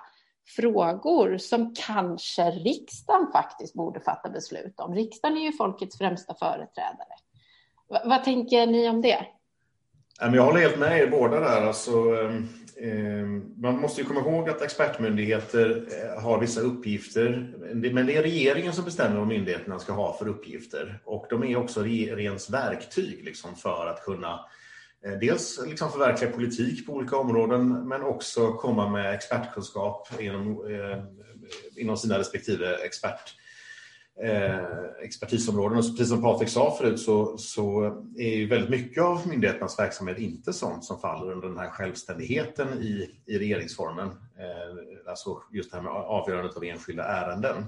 frågor 0.56 1.38
som 1.38 1.74
kanske 1.86 2.50
riksdagen 2.50 3.32
faktiskt 3.32 3.74
borde 3.74 4.00
fatta 4.00 4.30
beslut 4.30 4.80
om. 4.80 4.94
Riksdagen 4.94 5.36
är 5.36 5.42
ju 5.42 5.52
folkets 5.52 5.98
främsta 5.98 6.34
företrädare. 6.34 7.14
V 7.90 7.96
vad 8.04 8.24
tänker 8.24 8.66
ni 8.66 8.88
om 8.88 9.00
det? 9.00 9.26
Jag 10.20 10.44
håller 10.44 10.60
helt 10.60 10.78
med 10.78 10.98
er 10.98 11.06
båda 11.06 11.40
där. 11.40 11.66
Alltså, 11.66 11.90
ehm, 11.90 12.48
ehm, 12.82 13.54
man 13.56 13.80
måste 13.80 14.00
ju 14.00 14.06
komma 14.06 14.20
ihåg 14.20 14.48
att 14.48 14.62
expertmyndigheter 14.62 15.86
eh, 15.90 16.22
har 16.22 16.40
vissa 16.40 16.60
uppgifter, 16.60 17.54
men 17.74 18.06
det 18.06 18.16
är 18.16 18.22
regeringen 18.22 18.72
som 18.72 18.84
bestämmer 18.84 19.18
vad 19.18 19.28
myndigheterna 19.28 19.78
ska 19.78 19.92
ha 19.92 20.16
för 20.18 20.28
uppgifter. 20.28 21.00
Och 21.04 21.26
de 21.30 21.44
är 21.44 21.56
också 21.56 21.82
regeringens 21.82 22.50
verktyg 22.50 23.24
liksom 23.24 23.56
för 23.56 23.86
att 23.86 24.04
kunna 24.04 24.40
Eh, 25.04 25.18
dels 25.18 25.60
liksom 25.66 25.90
förverkliga 25.90 26.30
politik 26.30 26.86
på 26.86 26.92
olika 26.92 27.16
områden 27.16 27.88
men 27.88 28.02
också 28.02 28.52
komma 28.52 28.88
med 28.88 29.14
expertkunskap 29.14 30.08
inom, 30.20 30.50
eh, 30.70 31.02
inom 31.76 31.96
sina 31.96 32.18
respektive 32.18 32.74
expert 32.74 33.36
eh, 34.22 35.02
expertisområden. 35.02 35.78
Och 35.78 35.84
precis 35.84 36.08
som 36.08 36.22
Patrik 36.22 36.48
sa 36.48 36.76
förut 36.78 37.00
så, 37.00 37.38
så 37.38 37.84
är 38.18 38.36
ju 38.36 38.46
väldigt 38.46 38.70
mycket 38.70 39.02
av 39.02 39.28
myndigheternas 39.28 39.78
verksamhet 39.78 40.18
inte 40.18 40.52
sånt 40.52 40.84
som 40.84 41.00
faller 41.00 41.32
under 41.32 41.48
den 41.48 41.58
här 41.58 41.70
självständigheten 41.70 42.68
i, 42.82 43.10
i 43.26 43.38
regeringsformen. 43.38 44.08
Eh, 44.08 45.10
alltså 45.10 45.42
just 45.52 45.70
det 45.70 45.76
här 45.76 45.84
med 45.84 45.92
avgörandet 45.92 46.56
av 46.56 46.64
enskilda 46.64 47.04
ärenden. 47.04 47.64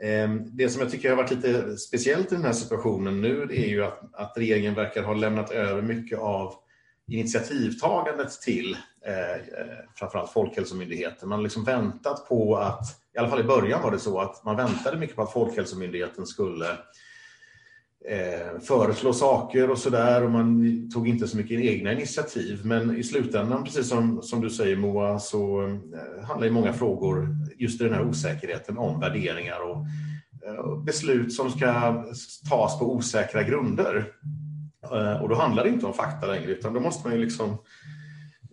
Ehm, 0.00 0.56
det 0.56 0.68
som 0.68 0.82
jag 0.82 0.90
tycker 0.90 1.08
har 1.08 1.16
varit 1.16 1.30
lite 1.30 1.76
speciellt 1.76 2.32
i 2.32 2.34
den 2.34 2.44
här 2.44 2.52
situationen 2.52 3.20
nu 3.20 3.42
är 3.42 3.68
ju 3.68 3.84
att, 3.84 4.00
att 4.12 4.32
regeringen 4.36 4.74
verkar 4.74 5.02
ha 5.02 5.14
lämnat 5.14 5.50
över 5.50 5.82
mycket 5.82 6.18
av 6.18 6.54
initiativtagandet 7.08 8.40
till 8.40 8.76
eh, 9.06 9.32
eh, 9.32 9.38
framförallt 9.94 10.32
Folkhälsomyndigheten. 10.32 11.28
Man 11.28 11.38
har 11.38 11.42
liksom 11.42 11.64
väntat 11.64 12.28
på 12.28 12.56
att, 12.56 12.82
i 13.14 13.18
alla 13.18 13.28
fall 13.28 13.40
i 13.40 13.44
början 13.44 13.82
var 13.82 13.90
det 13.90 13.98
så 13.98 14.20
att 14.20 14.44
man 14.44 14.56
väntade 14.56 14.96
mycket 14.96 15.16
på 15.16 15.22
att 15.22 15.32
Folkhälsomyndigheten 15.32 16.26
skulle 16.26 16.66
eh, 18.04 18.60
föreslå 18.60 19.12
saker 19.12 19.70
och 19.70 19.78
sådär 19.78 20.24
och 20.24 20.30
man 20.30 20.90
tog 20.90 21.08
inte 21.08 21.28
så 21.28 21.36
mycket 21.36 21.60
egna 21.60 21.92
initiativ. 21.92 22.60
Men 22.64 22.96
i 22.96 23.02
slutändan, 23.02 23.64
precis 23.64 23.88
som, 23.88 24.22
som 24.22 24.40
du 24.40 24.50
säger 24.50 24.76
Moa, 24.76 25.18
så 25.18 25.62
eh, 25.62 26.24
handlar 26.24 26.46
ju 26.46 26.52
många 26.52 26.72
frågor 26.72 27.28
just 27.58 27.80
i 27.80 27.84
den 27.84 27.94
här 27.94 28.04
osäkerheten 28.04 28.78
om 28.78 29.00
värderingar 29.00 29.60
och 29.60 29.76
eh, 30.46 30.82
beslut 30.84 31.32
som 31.32 31.50
ska 31.50 32.04
tas 32.50 32.78
på 32.78 32.94
osäkra 32.94 33.42
grunder. 33.42 34.12
Eh, 34.92 35.22
och 35.22 35.28
då 35.28 35.34
handlar 35.34 35.64
det 35.64 35.70
inte 35.70 35.86
om 35.86 35.94
fakta 35.94 36.26
längre 36.26 36.50
utan 36.50 36.74
då 36.74 36.80
måste 36.80 37.08
man 37.08 37.16
ju 37.16 37.24
liksom 37.24 37.58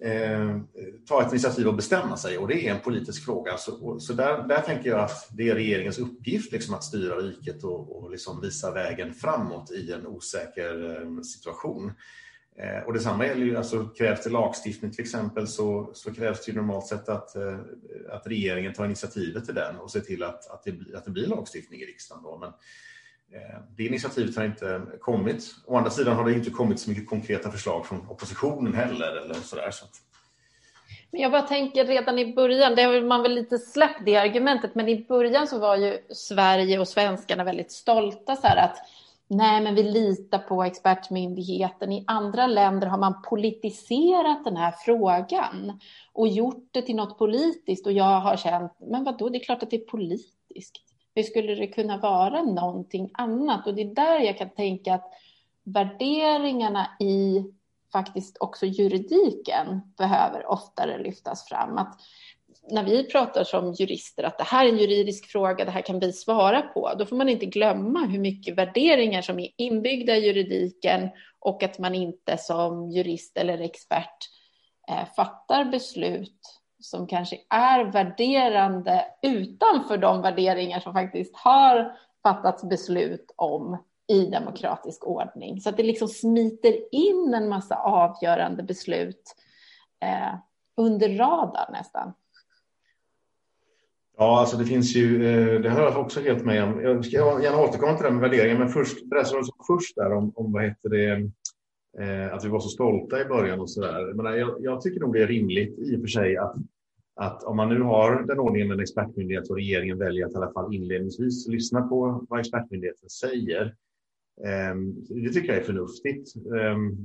eh, 0.01 0.59
ta 1.07 1.25
ett 1.25 1.31
initiativ 1.31 1.67
och 1.67 1.75
bestämma 1.75 2.17
sig 2.17 2.37
och 2.37 2.47
det 2.47 2.67
är 2.67 2.73
en 2.73 2.81
politisk 2.81 3.25
fråga. 3.25 3.57
Så, 3.57 3.99
så 3.99 4.13
där, 4.13 4.47
där 4.47 4.61
tänker 4.61 4.89
jag 4.89 4.99
att 4.99 5.29
det 5.31 5.49
är 5.49 5.55
regeringens 5.55 5.99
uppgift 5.99 6.51
liksom 6.51 6.75
att 6.75 6.83
styra 6.83 7.15
riket 7.15 7.63
och, 7.63 8.03
och 8.03 8.11
liksom 8.11 8.41
visa 8.41 8.71
vägen 8.71 9.13
framåt 9.13 9.71
i 9.71 9.91
en 9.91 10.07
osäker 10.07 11.01
eh, 11.01 11.21
situation. 11.21 11.91
Eh, 12.57 12.83
och 12.85 12.93
detsamma 12.93 13.25
gäller 13.25 13.45
ju, 13.45 13.57
alltså 13.57 13.85
krävs 13.85 14.23
det 14.23 14.29
lagstiftning 14.29 14.91
till 14.91 15.03
exempel 15.03 15.47
så, 15.47 15.89
så 15.93 16.13
krävs 16.13 16.45
det 16.45 16.51
ju 16.51 16.57
normalt 16.57 16.87
sett 16.87 17.09
att, 17.09 17.35
eh, 17.35 17.59
att 18.11 18.27
regeringen 18.27 18.73
tar 18.73 18.85
initiativet 18.85 19.45
till 19.45 19.55
den 19.55 19.75
och 19.75 19.91
ser 19.91 19.99
till 19.99 20.23
att, 20.23 20.49
att, 20.49 20.63
det, 20.63 20.97
att 20.97 21.05
det 21.05 21.11
blir 21.11 21.27
lagstiftning 21.27 21.81
i 21.81 21.85
riksdagen. 21.85 22.23
Då. 22.23 22.37
Men, 22.37 22.51
Eh, 23.33 23.59
det 23.77 23.83
initiativet 23.83 24.35
har 24.35 24.45
inte 24.45 24.81
kommit. 24.99 25.55
Å 25.65 25.77
andra 25.77 25.89
sidan 25.89 26.15
har 26.15 26.25
det 26.25 26.33
inte 26.33 26.49
kommit 26.49 26.79
så 26.79 26.89
mycket 26.89 27.09
konkreta 27.09 27.51
förslag 27.51 27.85
från 27.85 28.09
oppositionen 28.09 28.73
heller. 28.73 29.21
Eller 29.23 29.33
sådär, 29.33 29.71
så. 29.71 29.85
Men 31.11 31.21
jag 31.21 31.31
bara 31.31 31.41
tänker 31.41 31.85
redan 31.85 32.19
i 32.19 32.33
början, 32.33 32.75
det 32.75 32.83
har 32.83 33.01
man 33.01 33.21
väl 33.21 33.35
lite 33.35 33.57
släppt 33.57 34.05
det 34.05 34.15
argumentet, 34.15 34.75
men 34.75 34.89
i 34.89 35.05
början 35.07 35.47
så 35.47 35.59
var 35.59 35.75
ju 35.75 35.97
Sverige 36.09 36.79
och 36.79 36.87
svenskarna 36.87 37.43
väldigt 37.43 37.71
stolta 37.71 38.35
så 38.35 38.47
här 38.47 38.57
att 38.57 38.77
nej, 39.27 39.61
men 39.61 39.75
vi 39.75 39.83
litar 39.83 40.39
på 40.39 40.63
expertmyndigheten. 40.63 41.91
I 41.91 42.03
andra 42.07 42.47
länder 42.47 42.87
har 42.87 42.97
man 42.97 43.21
politiserat 43.21 44.43
den 44.43 44.57
här 44.57 44.73
frågan 44.85 45.79
och 46.13 46.27
gjort 46.27 46.67
det 46.71 46.81
till 46.81 46.95
något 46.95 47.17
politiskt 47.17 47.85
och 47.85 47.93
jag 47.93 48.19
har 48.19 48.37
känt, 48.37 48.71
men 48.79 49.03
vadå, 49.03 49.29
det 49.29 49.37
är 49.37 49.43
klart 49.43 49.63
att 49.63 49.69
det 49.69 49.81
är 49.81 49.85
politiskt. 49.85 50.81
Hur 51.15 51.23
skulle 51.23 51.55
det 51.55 51.67
kunna 51.67 51.97
vara 51.97 52.43
någonting 52.43 53.09
annat? 53.13 53.67
Och 53.67 53.75
det 53.75 53.81
är 53.81 53.95
där 53.95 54.19
jag 54.19 54.37
kan 54.37 54.49
tänka 54.49 54.93
att 54.93 55.11
värderingarna 55.63 56.87
i 56.99 57.43
faktiskt 57.91 58.37
också 58.39 58.65
juridiken 58.65 59.81
behöver 59.97 60.51
oftare 60.51 60.97
lyftas 60.97 61.47
fram. 61.47 61.77
Att 61.77 61.99
när 62.71 62.83
vi 62.83 63.03
pratar 63.03 63.43
som 63.43 63.73
jurister 63.73 64.23
att 64.23 64.37
det 64.37 64.43
här 64.43 64.65
är 64.65 64.69
en 64.69 64.77
juridisk 64.77 65.25
fråga, 65.25 65.65
det 65.65 65.71
här 65.71 65.81
kan 65.81 65.99
vi 65.99 66.13
svara 66.13 66.61
på, 66.61 66.93
då 66.99 67.05
får 67.05 67.15
man 67.15 67.29
inte 67.29 67.45
glömma 67.45 68.05
hur 68.05 68.19
mycket 68.19 68.55
värderingar 68.55 69.21
som 69.21 69.39
är 69.39 69.49
inbyggda 69.57 70.15
i 70.15 70.25
juridiken 70.27 71.09
och 71.39 71.63
att 71.63 71.79
man 71.79 71.95
inte 71.95 72.37
som 72.37 72.91
jurist 72.91 73.37
eller 73.37 73.61
expert 73.61 74.17
eh, 74.89 75.13
fattar 75.15 75.65
beslut 75.65 76.54
som 76.85 77.07
kanske 77.07 77.37
är 77.49 77.85
värderande 77.85 79.05
utanför 79.21 79.97
de 79.97 80.21
värderingar 80.21 80.79
som 80.79 80.93
faktiskt 80.93 81.35
har 81.35 81.91
fattats 82.23 82.63
beslut 82.63 83.33
om 83.35 83.77
i 84.07 84.25
demokratisk 84.25 85.07
ordning. 85.07 85.61
Så 85.61 85.69
att 85.69 85.77
det 85.77 85.83
liksom 85.83 86.07
smiter 86.07 86.75
in 86.91 87.33
en 87.33 87.49
massa 87.49 87.75
avgörande 87.75 88.63
beslut 88.63 89.35
eh, 90.03 90.39
under 90.77 91.09
radarn 91.09 91.71
nästan. 91.71 92.13
Ja, 94.17 94.39
alltså 94.39 94.57
det 94.57 94.65
finns 94.65 94.95
ju, 94.95 95.15
eh, 95.15 95.61
det 95.61 95.69
hör 95.69 95.83
jag 95.83 95.97
också 95.97 96.21
helt 96.21 96.45
med 96.45 96.63
om. 96.63 96.81
Jag 96.81 97.05
ska 97.05 97.41
gärna 97.41 97.61
återkomma 97.61 97.97
till 97.97 98.05
det 98.05 98.11
med 98.11 98.29
värderingar, 98.29 98.59
men 98.59 98.69
först, 98.69 98.97
det 99.05 99.25
som 99.25 99.43
först 99.67 99.95
där 99.95 100.13
om, 100.13 100.31
om 100.35 100.51
vad 100.51 100.63
heter 100.63 100.89
det, 100.89 101.11
eh, 102.03 102.33
att 102.33 102.45
vi 102.45 102.49
var 102.49 102.59
så 102.59 102.69
stolta 102.69 103.21
i 103.21 103.25
början 103.25 103.59
och 103.59 103.69
så 103.69 103.81
där. 103.81 104.35
Jag, 104.37 104.55
jag 104.59 104.81
tycker 104.81 104.99
nog 104.99 105.13
det 105.13 105.23
är 105.23 105.27
rimligt 105.27 105.79
i 105.79 105.95
och 105.95 105.99
för 105.99 106.07
sig 106.07 106.37
att 106.37 106.55
att 107.15 107.43
om 107.43 107.57
man 107.57 107.69
nu 107.69 107.81
har 107.81 108.23
den 108.23 108.39
ordningen 108.39 108.67
med 108.67 108.75
en 108.75 108.81
expertmyndighet 108.81 109.49
och 109.49 109.55
regeringen 109.55 109.97
väljer 109.97 110.25
att 110.25 110.33
i 110.33 110.35
alla 110.35 110.51
fall 110.51 110.73
inledningsvis 110.73 111.47
lyssna 111.47 111.81
på 111.81 112.25
vad 112.29 112.39
expertmyndigheten 112.39 113.09
säger. 113.09 113.75
Ehm, 114.45 114.95
det 115.09 115.29
tycker 115.29 115.47
jag 115.47 115.57
är 115.57 115.65
förnuftigt 115.65 116.35
ehm, 116.35 116.97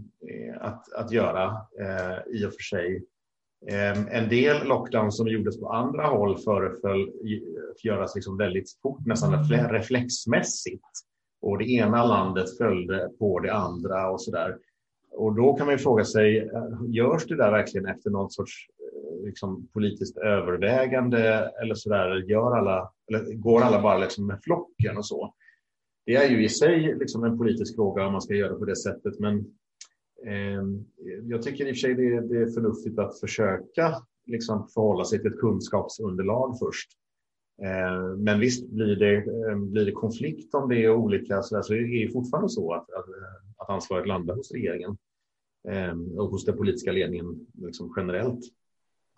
att, 0.60 0.92
att 0.92 1.12
göra 1.12 1.44
eh, 1.80 2.40
i 2.40 2.46
och 2.46 2.52
för 2.52 2.62
sig. 2.62 3.04
Ehm, 3.66 4.06
en 4.10 4.28
del 4.28 4.66
lockdown 4.66 5.12
som 5.12 5.28
gjordes 5.28 5.60
på 5.60 5.68
andra 5.68 6.06
håll 6.06 6.38
föreföll 6.38 7.12
göras 7.84 8.14
liksom 8.14 8.36
väldigt 8.36 8.78
fort, 8.82 9.06
nästan 9.06 9.44
reflexmässigt. 9.70 10.84
Och 11.42 11.58
det 11.58 11.70
ena 11.70 12.06
landet 12.06 12.56
följde 12.58 13.10
på 13.18 13.40
det 13.40 13.54
andra 13.54 14.10
och 14.10 14.22
så 14.22 14.30
där. 14.30 14.56
Och 15.12 15.34
då 15.34 15.54
kan 15.54 15.66
man 15.66 15.74
ju 15.74 15.78
fråga 15.78 16.04
sig, 16.04 16.38
eh, 16.38 16.68
görs 16.88 17.26
det 17.26 17.36
där 17.36 17.50
verkligen 17.50 17.86
efter 17.86 18.10
någon 18.10 18.30
sorts 18.30 18.66
liksom, 19.24 19.68
politiskt 19.72 20.16
övervägande 20.16 21.52
eller 21.62 21.74
så 21.74 21.88
där, 21.88 22.16
gör 22.16 22.56
alla, 22.56 22.92
eller 23.08 23.34
går 23.34 23.60
alla 23.60 23.82
bara 23.82 23.98
liksom 23.98 24.26
med 24.26 24.40
flocken 24.42 24.96
och 24.96 25.06
så. 25.06 25.34
Det 26.06 26.16
är 26.16 26.30
ju 26.30 26.44
i 26.44 26.48
sig 26.48 26.94
liksom 26.98 27.24
en 27.24 27.38
politisk 27.38 27.74
fråga 27.74 28.06
om 28.06 28.12
man 28.12 28.22
ska 28.22 28.34
göra 28.34 28.54
på 28.54 28.64
det 28.64 28.76
sättet, 28.76 29.18
men 29.18 29.38
eh, 30.26 30.62
jag 31.22 31.42
tycker 31.42 31.66
i 31.66 31.72
och 31.72 31.76
för 31.76 31.80
sig 31.80 31.94
det, 31.94 32.20
det 32.20 32.42
är 32.42 32.46
förnuftigt 32.46 32.98
att 32.98 33.20
försöka 33.20 33.94
liksom 34.26 34.68
förhålla 34.68 35.04
sig 35.04 35.18
till 35.18 35.32
ett 35.32 35.40
kunskapsunderlag 35.40 36.58
först. 36.58 36.90
Eh, 37.62 38.16
men 38.16 38.40
visst, 38.40 38.70
blir 38.70 38.96
det, 38.96 39.16
eh, 39.16 39.56
blir 39.58 39.86
det 39.86 39.92
konflikt 39.92 40.54
om 40.54 40.68
det 40.68 40.84
är 40.84 40.90
olika 40.90 41.42
så, 41.42 41.54
där, 41.54 41.62
så 41.62 41.74
är 41.74 42.06
det 42.06 42.12
fortfarande 42.12 42.48
så 42.48 42.72
att, 42.72 42.90
att, 42.90 43.06
att 43.56 43.70
ansvaret 43.70 44.08
landar 44.08 44.34
hos 44.34 44.52
regeringen 44.52 44.96
eh, 45.68 45.98
och 46.18 46.30
hos 46.30 46.44
den 46.44 46.56
politiska 46.56 46.92
ledningen 46.92 47.46
liksom 47.54 47.94
generellt. 47.96 48.40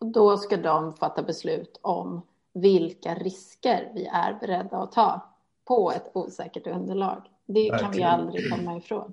Och 0.03 0.13
då 0.13 0.37
ska 0.37 0.57
de 0.57 0.93
fatta 0.93 1.23
beslut 1.23 1.81
om 1.83 2.23
vilka 2.55 3.15
risker 3.15 3.93
vi 3.95 4.07
är 4.07 4.39
beredda 4.41 4.77
att 4.77 4.93
ta 4.93 5.21
på 5.69 5.93
ett 5.97 6.11
osäkert 6.15 6.67
underlag. 6.67 7.23
Det 7.47 7.71
Verkligen. 7.71 7.79
kan 7.79 7.93
vi 7.93 8.03
aldrig 8.03 8.51
komma 8.51 8.77
ifrån. 8.77 9.13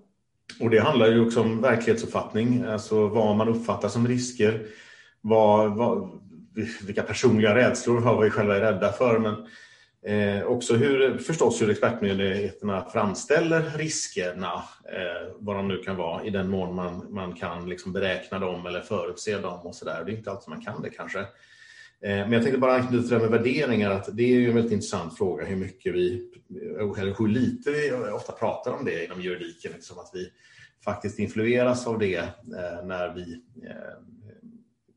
Och 0.61 0.69
det 0.69 0.79
handlar 0.79 1.07
ju 1.07 1.25
också 1.25 1.41
om 1.41 1.61
verklighetsuppfattning, 1.61 2.63
alltså 2.63 3.07
vad 3.07 3.35
man 3.35 3.49
uppfattar 3.49 3.89
som 3.89 4.07
risker, 4.07 4.65
vad, 5.21 5.77
vad, 5.77 6.09
vilka 6.85 7.03
personliga 7.03 7.55
rädslor 7.55 8.01
har 8.01 8.21
vi 8.21 8.29
själva 8.29 8.55
är 8.55 8.61
rädda 8.61 8.91
för, 8.91 9.19
men 9.19 9.35
Eh, 10.05 10.43
också 10.43 10.75
hur, 10.75 11.17
förstås 11.17 11.61
hur 11.61 11.69
expertmyndigheterna 11.69 12.85
framställer 12.89 13.61
riskerna, 13.77 14.63
eh, 14.93 15.33
vad 15.39 15.55
de 15.55 15.67
nu 15.67 15.77
kan 15.77 15.95
vara, 15.95 16.23
i 16.23 16.29
den 16.29 16.49
mån 16.49 16.75
man, 16.75 17.13
man 17.13 17.33
kan 17.33 17.69
liksom 17.69 17.93
beräkna 17.93 18.39
dem 18.39 18.65
eller 18.65 18.81
förutse 18.81 19.37
dem 19.37 19.59
och 19.59 19.75
sådär. 19.75 20.03
Det 20.05 20.11
är 20.11 20.15
inte 20.15 20.31
alltid 20.31 20.49
man 20.49 20.61
kan 20.61 20.81
det 20.81 20.89
kanske. 20.89 21.19
Eh, 21.19 21.25
men 22.01 22.31
jag 22.31 22.41
tänkte 22.41 22.59
bara 22.59 22.73
anknyta 22.73 23.03
till 23.03 23.17
det 23.17 23.19
med 23.19 23.31
värderingar, 23.31 23.91
att 23.91 24.17
det 24.17 24.23
är 24.23 24.39
ju 24.39 24.49
en 24.49 24.55
väldigt 24.55 24.73
intressant 24.73 25.17
fråga 25.17 25.45
hur 25.45 25.55
mycket 25.55 25.93
vi, 25.93 26.31
eller 26.97 27.19
hur 27.19 27.27
lite 27.27 27.71
vi 27.71 27.91
ofta 28.11 28.33
pratar 28.33 28.71
om 28.71 28.85
det 28.85 29.05
inom 29.05 29.21
juridiken, 29.21 29.71
eftersom 29.71 29.99
att 29.99 30.11
vi 30.13 30.29
faktiskt 30.85 31.19
influeras 31.19 31.87
av 31.87 31.99
det 31.99 32.17
eh, 32.17 32.85
när 32.85 33.13
vi 33.13 33.33
eh, 33.67 34.03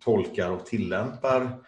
tolkar 0.05 0.51
och 0.51 0.67
tillämpar 0.67 1.59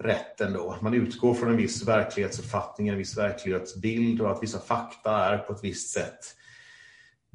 rätt 0.00 0.40
ändå. 0.40 0.76
Man 0.80 0.94
utgår 0.94 1.34
från 1.34 1.50
en 1.50 1.56
viss 1.56 1.88
verklighetsuppfattning, 1.88 2.88
en 2.88 2.98
viss 2.98 3.18
verklighetsbild 3.18 4.20
och 4.20 4.30
att 4.30 4.42
vissa 4.42 4.58
fakta 4.58 5.10
är 5.10 5.38
på 5.38 5.52
ett 5.52 5.64
visst 5.64 5.90
sätt. 5.92 6.36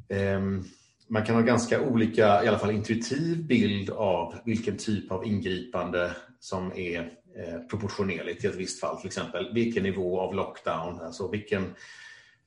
Ehm, 0.09 0.63
man 1.07 1.25
kan 1.25 1.35
ha 1.35 1.41
ganska 1.41 1.81
olika, 1.81 2.43
i 2.43 2.47
alla 2.47 2.59
fall 2.59 2.71
intuitiv 2.71 3.47
bild 3.47 3.89
av 3.89 4.35
vilken 4.45 4.77
typ 4.77 5.11
av 5.11 5.25
ingripande 5.25 6.11
som 6.39 6.71
är 6.75 6.99
eh, 7.35 7.59
proportionerligt 7.69 8.43
i 8.43 8.47
ett 8.47 8.55
visst 8.55 8.79
fall. 8.79 8.97
Till 8.97 9.07
exempel 9.07 9.53
vilken 9.53 9.83
nivå 9.83 10.19
av 10.19 10.35
lockdown, 10.35 11.01
alltså 11.01 11.31
vilken, 11.31 11.63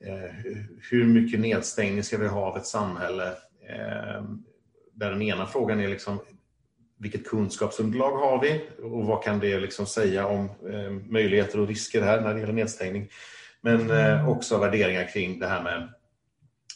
eh, 0.05 0.55
hur 0.91 1.05
mycket 1.05 1.41
nedstängning 1.41 2.03
ska 2.03 2.19
vi 2.19 2.27
ha 2.27 2.41
av 2.41 2.57
ett 2.57 2.67
samhälle? 2.67 3.33
Ehm, 3.69 4.45
där 4.95 5.11
den 5.11 5.23
ena 5.23 5.47
frågan 5.47 5.81
är 5.81 5.89
liksom 5.89 6.21
vilket 6.99 7.29
kunskapsunderlag 7.29 8.17
har 8.17 8.43
vi 8.43 8.69
och 8.83 9.07
vad 9.07 9.25
kan 9.25 9.39
det 9.39 9.61
liksom 9.61 9.87
säga 9.87 10.27
om 10.27 10.45
eh, 10.45 10.91
möjligheter 10.91 11.61
och 11.61 11.69
risker 11.69 12.03
här 12.03 12.21
när 12.21 12.35
det 12.35 12.41
gäller 12.41 12.53
nedstängning. 12.53 13.09
Men 13.61 13.91
eh, 13.91 14.29
också 14.29 14.59
värderingar 14.59 15.13
kring 15.13 15.39
det 15.39 15.47
här 15.47 15.63
med 15.63 15.83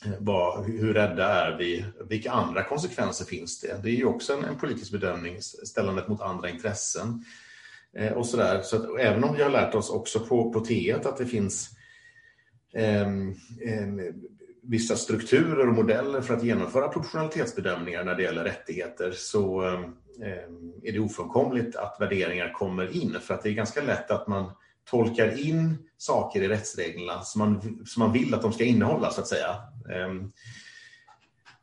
eh, 0.04 0.18
vad, 0.18 0.64
hur 0.64 0.94
rädda 0.94 1.28
är 1.28 1.56
vi? 1.58 1.84
Vilka 2.08 2.30
andra 2.30 2.64
konsekvenser 2.64 3.24
finns 3.24 3.60
det? 3.60 3.82
Det 3.82 3.90
är 3.90 3.94
ju 3.94 4.04
också 4.04 4.32
en, 4.32 4.44
en 4.44 4.58
politisk 4.58 4.92
bedömning, 4.92 5.42
ställandet 5.42 6.08
mot 6.08 6.20
andra 6.20 6.50
intressen. 6.50 7.24
Eh, 7.96 8.12
och 8.12 8.26
så 8.26 8.36
där. 8.36 8.62
Så 8.62 8.76
att, 8.76 9.00
även 9.00 9.24
om 9.24 9.36
vi 9.36 9.42
har 9.42 9.50
lärt 9.50 9.74
oss 9.74 9.90
också 9.90 10.20
på, 10.20 10.52
på 10.52 10.64
T1 10.64 11.08
att 11.08 11.16
det 11.16 11.26
finns 11.26 11.70
eh, 12.74 13.06
vissa 14.62 14.96
strukturer 14.96 15.68
och 15.68 15.74
modeller 15.74 16.20
för 16.20 16.34
att 16.34 16.44
genomföra 16.44 16.88
proportionalitetsbedömningar 16.88 18.04
när 18.04 18.14
det 18.14 18.22
gäller 18.22 18.44
rättigheter 18.44 19.12
så 19.12 19.66
eh, 19.66 19.80
är 20.82 20.92
det 20.92 20.98
ofrånkomligt 20.98 21.76
att 21.76 21.96
värderingar 22.00 22.52
kommer 22.52 22.96
in 22.96 23.16
för 23.20 23.34
att 23.34 23.42
det 23.42 23.48
är 23.48 23.52
ganska 23.52 23.82
lätt 23.82 24.10
att 24.10 24.28
man 24.28 24.52
tolkar 24.84 25.48
in 25.48 25.88
saker 25.96 26.42
i 26.42 26.48
rättsreglerna 26.48 27.20
som 27.20 27.38
man, 27.38 27.82
som 27.86 28.00
man 28.02 28.12
vill 28.12 28.34
att 28.34 28.42
de 28.42 28.52
ska 28.52 28.64
innehålla 28.64 29.10
så 29.10 29.20
att 29.20 29.26
säga. 29.26 29.56
Ehm, 29.94 30.32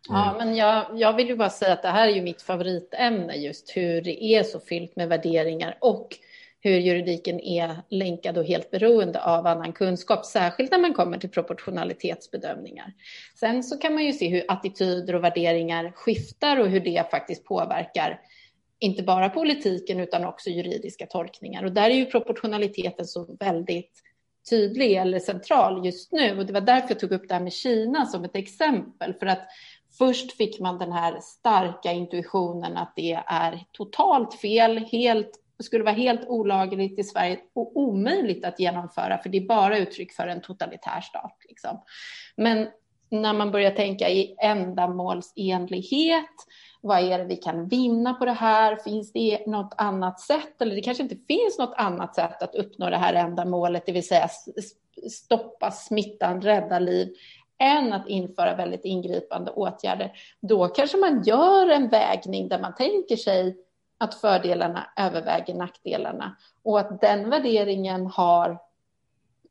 ja, 0.09 0.35
men 0.38 0.55
jag, 0.55 0.85
jag 0.99 1.13
vill 1.13 1.27
ju 1.27 1.35
bara 1.35 1.49
säga 1.49 1.73
att 1.73 1.81
det 1.81 1.89
här 1.89 2.07
är 2.07 2.13
ju 2.13 2.21
mitt 2.21 2.41
favoritämne 2.41 3.35
just 3.35 3.71
hur 3.77 4.01
det 4.01 4.23
är 4.23 4.43
så 4.43 4.59
fyllt 4.59 4.95
med 4.95 5.09
värderingar 5.09 5.77
och 5.81 6.17
hur 6.62 6.79
juridiken 6.79 7.39
är 7.39 7.77
länkad 7.89 8.38
och 8.38 8.45
helt 8.45 8.71
beroende 8.71 9.23
av 9.23 9.47
annan 9.47 9.73
kunskap, 9.73 10.25
särskilt 10.25 10.71
när 10.71 10.79
man 10.79 10.93
kommer 10.93 11.17
till 11.17 11.29
proportionalitetsbedömningar. 11.29 12.93
Sen 13.39 13.63
så 13.63 13.77
kan 13.77 13.93
man 13.93 14.05
ju 14.05 14.13
se 14.13 14.27
hur 14.27 14.43
attityder 14.47 15.15
och 15.15 15.23
värderingar 15.23 15.91
skiftar 15.95 16.59
och 16.59 16.69
hur 16.69 16.79
det 16.79 17.12
faktiskt 17.12 17.45
påverkar 17.45 18.19
inte 18.79 19.03
bara 19.03 19.29
politiken 19.29 19.99
utan 19.99 20.25
också 20.25 20.49
juridiska 20.49 21.05
tolkningar. 21.05 21.63
Och 21.63 21.71
där 21.71 21.89
är 21.89 21.95
ju 21.95 22.05
proportionaliteten 22.05 23.05
så 23.05 23.35
väldigt 23.39 24.03
tydlig 24.49 24.93
eller 24.93 25.19
central 25.19 25.85
just 25.85 26.11
nu. 26.11 26.37
Och 26.37 26.45
det 26.45 26.53
var 26.53 26.61
därför 26.61 26.89
jag 26.89 26.99
tog 26.99 27.11
upp 27.11 27.27
det 27.27 27.33
här 27.33 27.41
med 27.41 27.53
Kina 27.53 28.05
som 28.05 28.23
ett 28.23 28.35
exempel. 28.35 29.13
För 29.13 29.25
att 29.25 29.47
först 29.97 30.37
fick 30.37 30.59
man 30.59 30.77
den 30.77 30.91
här 30.91 31.19
starka 31.21 31.91
intuitionen 31.91 32.77
att 32.77 32.93
det 32.95 33.23
är 33.27 33.63
totalt 33.71 34.33
fel, 34.33 34.77
helt 34.77 35.39
det 35.59 35.63
skulle 35.63 35.83
vara 35.83 35.95
helt 35.95 36.27
olagligt 36.27 36.99
i 36.99 37.03
Sverige 37.03 37.39
och 37.55 37.77
omöjligt 37.77 38.45
att 38.45 38.59
genomföra, 38.59 39.17
för 39.17 39.29
det 39.29 39.37
är 39.37 39.47
bara 39.47 39.77
uttryck 39.77 40.13
för 40.13 40.27
en 40.27 40.41
totalitär 40.41 41.01
stat. 41.01 41.37
Liksom. 41.49 41.83
Men 42.37 42.67
när 43.09 43.33
man 43.33 43.51
börjar 43.51 43.71
tänka 43.71 44.09
i 44.09 44.35
ändamålsenlighet, 44.41 46.35
vad 46.81 46.99
är 46.99 47.17
det 47.17 47.25
vi 47.25 47.35
kan 47.35 47.67
vinna 47.67 48.13
på 48.13 48.25
det 48.25 48.31
här? 48.31 48.75
Finns 48.75 49.11
det 49.11 49.47
något 49.47 49.73
annat 49.77 50.19
sätt? 50.19 50.61
Eller 50.61 50.75
det 50.75 50.81
kanske 50.81 51.03
inte 51.03 51.15
finns 51.27 51.59
något 51.59 51.73
annat 51.77 52.15
sätt 52.15 52.43
att 52.43 52.55
uppnå 52.55 52.89
det 52.89 52.97
här 52.97 53.13
ändamålet, 53.13 53.85
det 53.85 53.91
vill 53.91 54.07
säga 54.07 54.29
stoppa 55.11 55.71
smittan, 55.71 56.41
rädda 56.41 56.79
liv, 56.79 57.13
än 57.57 57.93
att 57.93 58.07
införa 58.07 58.55
väldigt 58.55 58.85
ingripande 58.85 59.51
åtgärder. 59.51 60.11
Då 60.41 60.67
kanske 60.67 60.97
man 60.97 61.23
gör 61.23 61.69
en 61.69 61.89
vägning 61.89 62.47
där 62.47 62.59
man 62.59 62.75
tänker 62.75 63.15
sig 63.15 63.57
att 63.97 64.15
fördelarna 64.15 64.89
överväger 64.97 65.53
nackdelarna 65.53 66.35
och 66.63 66.79
att 66.79 67.01
den 67.01 67.29
värderingen 67.29 68.07
har 68.07 68.59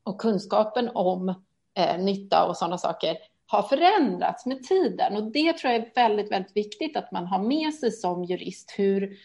och 0.02 0.20
kunskapen 0.20 0.90
om 0.94 1.28
eh, 1.74 1.98
nytta 1.98 2.44
och 2.44 2.56
sådana 2.56 2.78
saker 2.78 3.16
har 3.50 3.62
förändrats 3.62 4.46
med 4.46 4.62
tiden. 4.62 5.16
Och 5.16 5.32
det 5.32 5.52
tror 5.52 5.72
jag 5.72 5.82
är 5.82 5.92
väldigt, 5.94 6.32
väldigt 6.32 6.56
viktigt 6.56 6.96
att 6.96 7.12
man 7.12 7.26
har 7.26 7.42
med 7.42 7.74
sig 7.74 7.92
som 7.92 8.24
jurist, 8.24 8.74
hur 8.76 9.16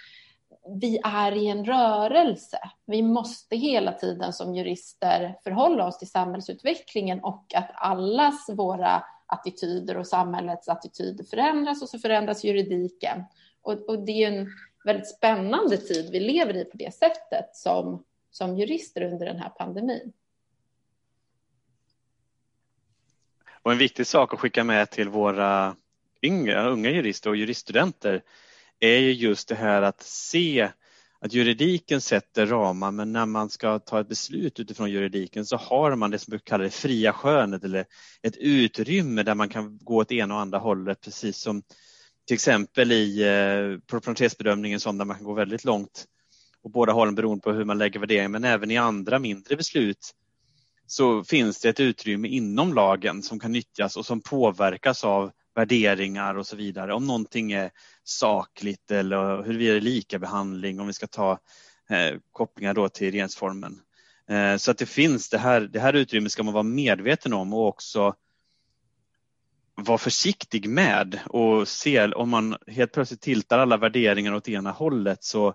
vi 0.79 0.99
är 1.03 1.31
i 1.31 1.47
en 1.47 1.65
rörelse. 1.65 2.59
Vi 2.85 3.01
måste 3.01 3.55
hela 3.55 3.91
tiden 3.91 4.33
som 4.33 4.55
jurister 4.55 5.37
förhålla 5.43 5.87
oss 5.87 5.97
till 5.97 6.09
samhällsutvecklingen 6.09 7.19
och 7.23 7.45
att 7.55 7.71
allas 7.73 8.49
våra 8.49 9.03
attityder 9.25 9.97
och 9.97 10.07
samhällets 10.07 10.69
attityder 10.69 11.23
förändras 11.23 11.81
och 11.81 11.89
så 11.89 11.99
förändras 11.99 12.43
juridiken. 12.43 13.23
Och, 13.61 13.89
och 13.89 14.05
det 14.05 14.23
är 14.23 14.31
en 14.31 14.47
väldigt 14.85 15.09
spännande 15.09 15.77
tid 15.77 16.09
vi 16.11 16.19
lever 16.19 16.57
i 16.57 16.65
på 16.65 16.77
det 16.77 16.93
sättet 16.93 17.55
som, 17.55 18.03
som 18.31 18.57
jurister 18.57 19.01
under 19.01 19.25
den 19.25 19.39
här 19.39 19.49
pandemin. 19.49 20.13
Och 23.63 23.71
en 23.71 23.77
viktig 23.77 24.07
sak 24.07 24.33
att 24.33 24.39
skicka 24.39 24.63
med 24.63 24.89
till 24.89 25.09
våra 25.09 25.75
yngre, 26.21 26.69
unga 26.69 26.89
jurister 26.89 27.29
och 27.29 27.35
juriststudenter 27.35 28.21
är 28.79 28.97
ju 28.97 29.11
just 29.11 29.47
det 29.47 29.55
här 29.55 29.81
att 29.81 30.01
se 30.01 30.69
att 31.19 31.33
juridiken 31.33 32.01
sätter 32.01 32.45
ramar 32.45 32.91
men 32.91 33.13
när 33.13 33.25
man 33.25 33.49
ska 33.49 33.79
ta 33.79 33.99
ett 33.99 34.09
beslut 34.09 34.59
utifrån 34.59 34.91
juridiken 34.91 35.45
så 35.45 35.57
har 35.57 35.95
man 35.95 36.11
det 36.11 36.19
som 36.19 36.31
brukar 36.31 36.45
kallas 36.45 36.71
det 36.71 36.77
fria 36.77 37.13
skönet 37.13 37.63
eller 37.63 37.85
ett 38.21 38.37
utrymme 38.37 39.23
där 39.23 39.35
man 39.35 39.49
kan 39.49 39.77
gå 39.81 39.95
åt 39.95 40.11
ena 40.11 40.33
och 40.33 40.39
andra 40.39 40.57
hållet 40.57 41.01
precis 41.01 41.37
som 41.37 41.61
till 42.27 42.35
exempel 42.35 42.91
i 42.91 43.21
eh, 43.21 43.79
proportionalitetsbedömningen 43.87 44.79
som 44.79 44.97
där 44.97 45.05
man 45.05 45.15
kan 45.15 45.25
gå 45.25 45.33
väldigt 45.33 45.65
långt. 45.65 46.05
På 46.63 46.69
båda 46.69 46.93
hållen 46.93 47.15
beroende 47.15 47.41
på 47.41 47.51
hur 47.51 47.65
man 47.65 47.77
lägger 47.77 47.99
värderingen 47.99 48.31
men 48.31 48.43
även 48.43 48.71
i 48.71 48.77
andra 48.77 49.19
mindre 49.19 49.55
beslut 49.55 50.13
så 50.87 51.23
finns 51.23 51.61
det 51.61 51.69
ett 51.69 51.79
utrymme 51.79 52.27
inom 52.27 52.73
lagen 52.73 53.23
som 53.23 53.39
kan 53.39 53.51
nyttjas 53.51 53.97
och 53.97 54.05
som 54.05 54.21
påverkas 54.21 55.03
av 55.03 55.31
värderingar 55.55 56.35
och 56.35 56.47
så 56.47 56.55
vidare. 56.55 56.93
Om 56.93 57.07
någonting 57.07 57.51
är 57.51 57.71
sakligt 58.03 58.91
eller 58.91 59.43
hur 59.43 59.57
vi 59.57 59.69
är 59.69 59.81
lika 59.81 60.19
behandling 60.19 60.79
om 60.79 60.87
vi 60.87 60.93
ska 60.93 61.07
ta 61.07 61.31
eh, 61.89 62.19
kopplingar 62.31 62.73
då 62.73 62.89
till 62.89 63.11
regeringsformen. 63.11 63.79
Eh, 64.29 64.57
så 64.57 64.71
att 64.71 64.77
det 64.77 64.85
finns 64.85 65.29
det 65.29 65.37
här, 65.37 65.61
det 65.61 65.79
här 65.79 65.93
utrymmet 65.93 66.31
ska 66.31 66.43
man 66.43 66.53
vara 66.53 66.63
medveten 66.63 67.33
om 67.33 67.53
och 67.53 67.67
också 67.67 68.15
vara 69.75 69.97
försiktig 69.97 70.69
med 70.69 71.19
och 71.25 71.67
se 71.67 72.07
om 72.07 72.29
man 72.29 72.57
helt 72.67 72.91
plötsligt 72.91 73.21
tiltar 73.21 73.59
alla 73.59 73.77
värderingar 73.77 74.33
åt 74.33 74.49
ena 74.49 74.71
hållet 74.71 75.23
så, 75.23 75.53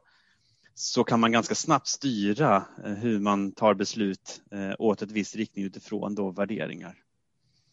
så 0.80 1.04
kan 1.04 1.20
man 1.20 1.32
ganska 1.32 1.54
snabbt 1.54 1.86
styra 1.86 2.64
eh, 2.84 2.92
hur 2.92 3.20
man 3.20 3.52
tar 3.52 3.74
beslut 3.74 4.40
eh, 4.50 4.74
åt 4.78 5.02
ett 5.02 5.10
visst 5.10 5.36
riktning 5.36 5.64
utifrån 5.64 6.14
då 6.14 6.30
värderingar. 6.30 6.94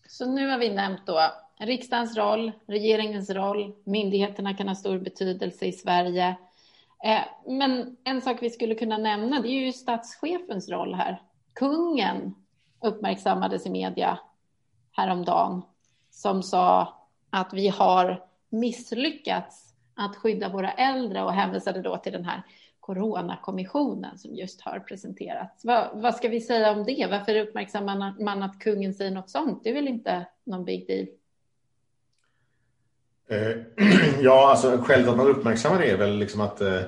Så 0.07 0.25
nu 0.25 0.47
har 0.47 0.57
vi 0.57 0.73
nämnt 0.73 1.01
då 1.05 1.31
riksdagens 1.59 2.17
roll, 2.17 2.51
regeringens 2.67 3.29
roll, 3.29 3.75
myndigheterna 3.83 4.53
kan 4.53 4.67
ha 4.67 4.75
stor 4.75 4.99
betydelse 4.99 5.65
i 5.65 5.71
Sverige. 5.71 6.35
Eh, 7.03 7.21
men 7.47 7.97
en 8.03 8.21
sak 8.21 8.37
vi 8.41 8.49
skulle 8.49 8.75
kunna 8.75 8.97
nämna 8.97 9.41
det 9.41 9.47
är 9.47 9.65
ju 9.65 9.73
statschefens 9.73 10.69
roll 10.69 10.93
här. 10.93 11.21
Kungen 11.53 12.35
uppmärksammades 12.81 13.65
i 13.65 13.69
media 13.69 14.19
häromdagen 14.91 15.61
som 16.11 16.43
sa 16.43 16.97
att 17.29 17.53
vi 17.53 17.67
har 17.67 18.23
misslyckats 18.49 19.73
att 19.95 20.15
skydda 20.15 20.49
våra 20.49 20.71
äldre 20.71 21.23
och 21.23 21.33
hänvisade 21.33 21.81
då 21.81 21.97
till 21.97 22.13
den 22.13 22.25
här 22.25 22.43
Coronakommissionen 22.85 24.17
som 24.17 24.35
just 24.35 24.61
har 24.61 24.79
presenterats. 24.79 25.65
Vad, 25.65 25.89
vad 25.93 26.15
ska 26.15 26.27
vi 26.27 26.41
säga 26.41 26.71
om 26.71 26.83
det? 26.83 27.07
Varför 27.11 27.35
uppmärksammar 27.35 28.23
man 28.23 28.43
att 28.43 28.59
kungen 28.59 28.93
säger 28.93 29.11
något 29.11 29.29
sånt? 29.29 29.63
Det 29.63 29.69
är 29.69 29.73
väl 29.73 29.87
inte 29.87 30.25
någon 30.43 30.65
big 30.65 30.87
deal? 30.87 31.07
Eh, 33.29 33.57
ja, 34.21 34.49
alltså 34.49 34.77
själv 34.77 35.09
att 35.09 35.17
man 35.17 35.27
uppmärksammar 35.27 35.79
det 35.79 35.91
är 35.91 35.97
väl 35.97 36.17
liksom 36.17 36.41
att 36.41 36.61
eh, 36.61 36.79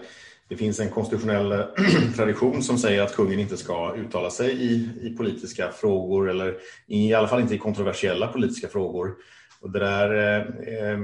det 0.47 0.57
finns 0.57 0.79
en 0.79 0.89
konstitutionell 0.89 1.63
tradition 2.15 2.63
som 2.63 2.77
säger 2.77 3.01
att 3.01 3.15
kungen 3.15 3.39
inte 3.39 3.57
ska 3.57 3.95
uttala 3.95 4.29
sig 4.29 4.51
i, 4.51 4.89
i 5.01 5.15
politiska 5.17 5.71
frågor 5.71 6.29
eller 6.29 6.57
i 6.87 7.13
alla 7.13 7.27
fall 7.27 7.41
inte 7.41 7.55
i 7.55 7.59
kontroversiella 7.59 8.27
politiska 8.27 8.67
frågor. 8.67 9.15
Och 9.59 9.71
det 9.71 9.79
där 9.79 10.13
eh, 10.13 10.41
eh 10.73 10.99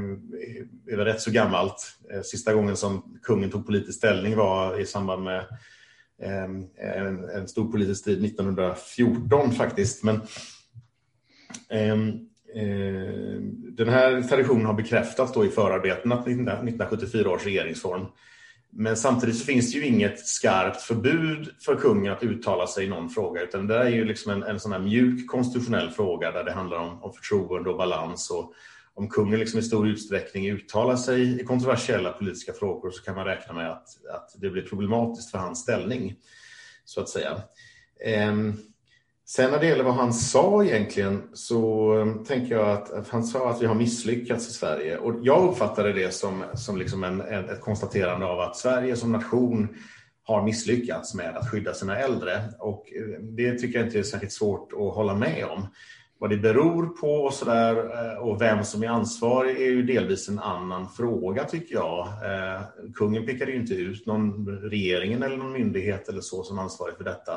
är 0.87 0.97
väl 0.97 1.05
rätt 1.05 1.21
så 1.21 1.31
gammalt. 1.31 1.97
Eh, 2.13 2.21
sista 2.21 2.53
gången 2.53 2.77
som 2.77 3.19
kungen 3.23 3.49
tog 3.51 3.65
politisk 3.65 3.97
ställning 3.97 4.35
var 4.35 4.79
i 4.79 4.85
samband 4.85 5.23
med 5.23 5.39
eh, 6.21 6.43
en, 6.97 7.29
en 7.29 7.47
stor 7.47 7.71
politisk 7.71 8.01
strid 8.01 8.25
1914 8.25 9.51
faktiskt. 9.51 10.03
Men 10.03 10.21
ehm, 11.69 12.09
eh, 12.55 13.41
den 13.71 13.89
här 13.89 14.21
traditionen 14.21 14.65
har 14.65 14.73
bekräftats 14.73 15.33
då 15.33 15.45
i 15.45 15.49
förarbetena 15.49 16.23
till 16.23 16.33
1974 16.33 17.29
års 17.29 17.45
regeringsform 17.45 18.05
men 18.75 18.97
samtidigt 18.97 19.37
så 19.37 19.45
finns 19.45 19.71
det 19.71 19.77
ju 19.77 19.85
inget 19.85 20.27
skarpt 20.27 20.81
förbud 20.81 21.49
för 21.65 21.75
kungen 21.75 22.13
att 22.13 22.23
uttala 22.23 22.67
sig 22.67 22.85
i 22.85 22.89
någon 22.89 23.09
fråga 23.09 23.41
utan 23.41 23.67
det 23.67 23.75
är 23.75 23.89
ju 23.89 24.05
liksom 24.05 24.31
en, 24.31 24.43
en 24.43 24.59
sån 24.59 24.71
här 24.71 24.79
mjuk 24.79 25.27
konstitutionell 25.27 25.89
fråga 25.89 26.31
där 26.31 26.43
det 26.43 26.51
handlar 26.51 26.77
om, 26.77 27.03
om 27.03 27.13
förtroende 27.13 27.69
och 27.69 27.77
balans. 27.77 28.29
Och 28.29 28.53
om 28.93 29.09
kungen 29.09 29.39
liksom 29.39 29.59
i 29.59 29.63
stor 29.63 29.87
utsträckning 29.87 30.49
uttalar 30.49 30.95
sig 30.95 31.41
i 31.41 31.43
kontroversiella 31.43 32.11
politiska 32.11 32.53
frågor 32.53 32.91
så 32.91 33.03
kan 33.03 33.15
man 33.15 33.25
räkna 33.25 33.53
med 33.53 33.71
att, 33.71 33.87
att 34.15 34.35
det 34.37 34.49
blir 34.49 34.61
problematiskt 34.61 35.31
för 35.31 35.37
hans 35.37 35.59
ställning. 35.59 36.15
Så 36.85 37.01
att 37.01 37.09
säga. 37.09 37.41
Ehm, 38.05 38.57
Sen 39.35 39.51
när 39.51 39.59
det 39.59 39.67
gäller 39.67 39.83
vad 39.83 39.93
han 39.93 40.13
sa 40.13 40.63
egentligen 40.63 41.23
så 41.33 41.93
eh, 41.99 42.23
tänker 42.23 42.55
jag 42.55 42.69
att, 42.69 42.91
att 42.91 43.09
han 43.09 43.23
sa 43.23 43.49
att 43.49 43.61
vi 43.61 43.65
har 43.65 43.75
misslyckats 43.75 44.49
i 44.49 44.51
Sverige 44.51 44.97
och 44.97 45.19
jag 45.21 45.49
uppfattade 45.49 45.93
det 45.93 46.13
som, 46.13 46.43
som 46.53 46.77
liksom 46.77 47.03
en, 47.03 47.21
ett 47.21 47.61
konstaterande 47.61 48.25
av 48.25 48.39
att 48.39 48.57
Sverige 48.57 48.95
som 48.95 49.11
nation 49.11 49.67
har 50.23 50.43
misslyckats 50.43 51.15
med 51.15 51.37
att 51.37 51.49
skydda 51.49 51.73
sina 51.73 51.97
äldre 51.97 52.41
och 52.59 52.85
eh, 52.95 53.21
det 53.21 53.57
tycker 53.57 53.79
jag 53.79 53.87
inte 53.87 53.99
är 53.99 54.03
särskilt 54.03 54.31
svårt 54.31 54.73
att 54.73 54.95
hålla 54.95 55.15
med 55.15 55.45
om. 55.45 55.67
Vad 56.19 56.29
det 56.29 56.37
beror 56.37 56.85
på 56.85 57.07
och 57.07 57.33
sådär 57.33 57.75
eh, 57.75 58.17
och 58.17 58.41
vem 58.41 58.63
som 58.63 58.83
är 58.83 58.87
ansvarig 58.87 59.57
är 59.57 59.69
ju 59.69 59.83
delvis 59.83 60.29
en 60.29 60.39
annan 60.39 60.89
fråga 60.89 61.43
tycker 61.43 61.75
jag. 61.75 62.07
Kungen 62.95 63.25
pekade 63.25 63.51
ju 63.51 63.57
inte 63.57 63.73
ut 63.73 64.05
någon 64.05 64.47
regeringen 64.47 65.23
eller 65.23 65.37
någon 65.37 65.51
myndighet 65.51 66.09
eller 66.09 66.21
så 66.21 66.43
som 66.43 66.59
ansvarig 66.59 66.97
för 66.97 67.03
detta. 67.03 67.33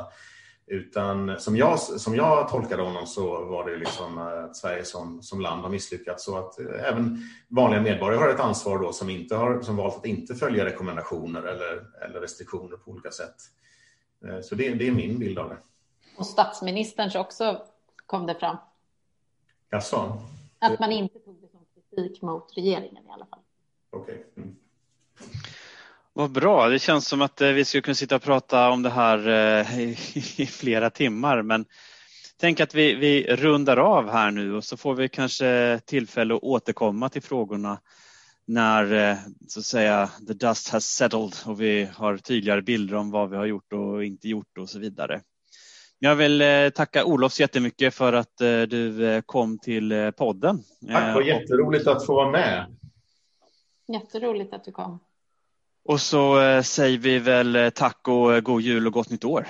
Utan 0.68 1.40
som 1.40 1.56
jag, 1.56 1.78
som 1.78 2.14
jag 2.14 2.48
tolkade 2.48 2.82
honom 2.82 3.06
så 3.06 3.44
var 3.44 3.70
det 3.70 3.76
liksom 3.76 4.18
att 4.18 4.56
Sverige 4.56 4.84
som, 4.84 5.22
som 5.22 5.40
land 5.40 5.62
har 5.62 5.68
misslyckats 5.68 6.24
så 6.24 6.38
att 6.38 6.58
även 6.58 7.18
vanliga 7.48 7.82
medborgare 7.82 8.20
har 8.20 8.28
ett 8.28 8.40
ansvar 8.40 8.78
då 8.78 8.92
som, 8.92 9.10
inte 9.10 9.36
har, 9.36 9.62
som 9.62 9.76
valt 9.76 9.96
att 9.96 10.06
inte 10.06 10.34
följa 10.34 10.64
rekommendationer 10.64 11.42
eller, 11.42 11.86
eller 12.04 12.20
restriktioner 12.20 12.76
på 12.76 12.90
olika 12.90 13.10
sätt. 13.10 13.34
Så 14.42 14.54
det, 14.54 14.74
det 14.74 14.88
är 14.88 14.92
min 14.92 15.18
bild 15.18 15.38
av 15.38 15.48
det. 15.48 15.56
Och 16.16 16.26
statsministerns 16.26 17.14
också 17.14 17.62
kom 18.06 18.26
det 18.26 18.34
fram. 18.34 18.56
Jaså? 19.70 20.22
Att 20.58 20.80
man 20.80 20.92
inte 20.92 21.18
tog 21.18 21.40
det 21.42 21.48
som 21.48 21.60
kritik 21.74 22.22
mot 22.22 22.56
regeringen 22.56 23.06
i 23.06 23.10
alla 23.10 23.26
fall. 23.26 23.40
Okej. 23.90 24.14
Okay. 24.14 24.44
Mm. 24.44 24.56
Vad 26.18 26.30
bra. 26.30 26.68
Det 26.68 26.78
känns 26.78 27.08
som 27.08 27.22
att 27.22 27.40
eh, 27.40 27.48
vi 27.48 27.64
skulle 27.64 27.82
kunna 27.82 27.94
sitta 27.94 28.16
och 28.16 28.22
prata 28.22 28.70
om 28.70 28.82
det 28.82 28.90
här 28.90 29.28
eh, 29.28 29.80
i 30.40 30.46
flera 30.46 30.90
timmar. 30.90 31.42
Men 31.42 31.64
tänk 32.40 32.60
att 32.60 32.74
vi, 32.74 32.94
vi 32.94 33.36
rundar 33.36 33.76
av 33.76 34.10
här 34.10 34.30
nu 34.30 34.54
och 34.54 34.64
så 34.64 34.76
får 34.76 34.94
vi 34.94 35.08
kanske 35.08 35.80
tillfälle 35.86 36.34
att 36.34 36.42
återkomma 36.42 37.08
till 37.08 37.22
frågorna 37.22 37.80
när 38.46 39.10
eh, 39.10 39.16
så 39.48 39.60
att 39.60 39.66
säga 39.66 40.10
the 40.26 40.32
dust 40.32 40.68
has 40.68 40.84
settled 40.84 41.34
och 41.46 41.60
vi 41.60 41.88
har 41.94 42.16
tydligare 42.16 42.62
bilder 42.62 42.96
om 42.96 43.10
vad 43.10 43.30
vi 43.30 43.36
har 43.36 43.46
gjort 43.46 43.72
och 43.72 44.04
inte 44.04 44.28
gjort 44.28 44.58
och 44.58 44.68
så 44.68 44.78
vidare. 44.78 45.20
Jag 45.98 46.16
vill 46.16 46.42
tacka 46.74 47.04
Olof 47.04 47.32
så 47.32 47.42
jättemycket 47.42 47.94
för 47.94 48.12
att 48.12 48.36
du 48.68 49.22
kom 49.26 49.58
till 49.58 50.12
podden. 50.16 50.62
Tack, 50.92 51.14
vad 51.14 51.26
jätteroligt 51.26 51.86
att 51.86 52.06
få 52.06 52.14
vara 52.14 52.30
med. 52.30 52.76
Jätteroligt 53.88 54.54
att 54.54 54.64
du 54.64 54.72
kom. 54.72 55.00
Och 55.88 56.00
så 56.00 56.40
eh, 56.40 56.62
säger 56.62 56.98
vi 56.98 57.18
väl 57.18 57.56
eh, 57.56 57.70
tack 57.70 58.08
och 58.08 58.34
eh, 58.34 58.40
god 58.40 58.62
jul 58.62 58.86
och 58.86 58.92
gott 58.92 59.10
nytt 59.10 59.24
år. 59.24 59.46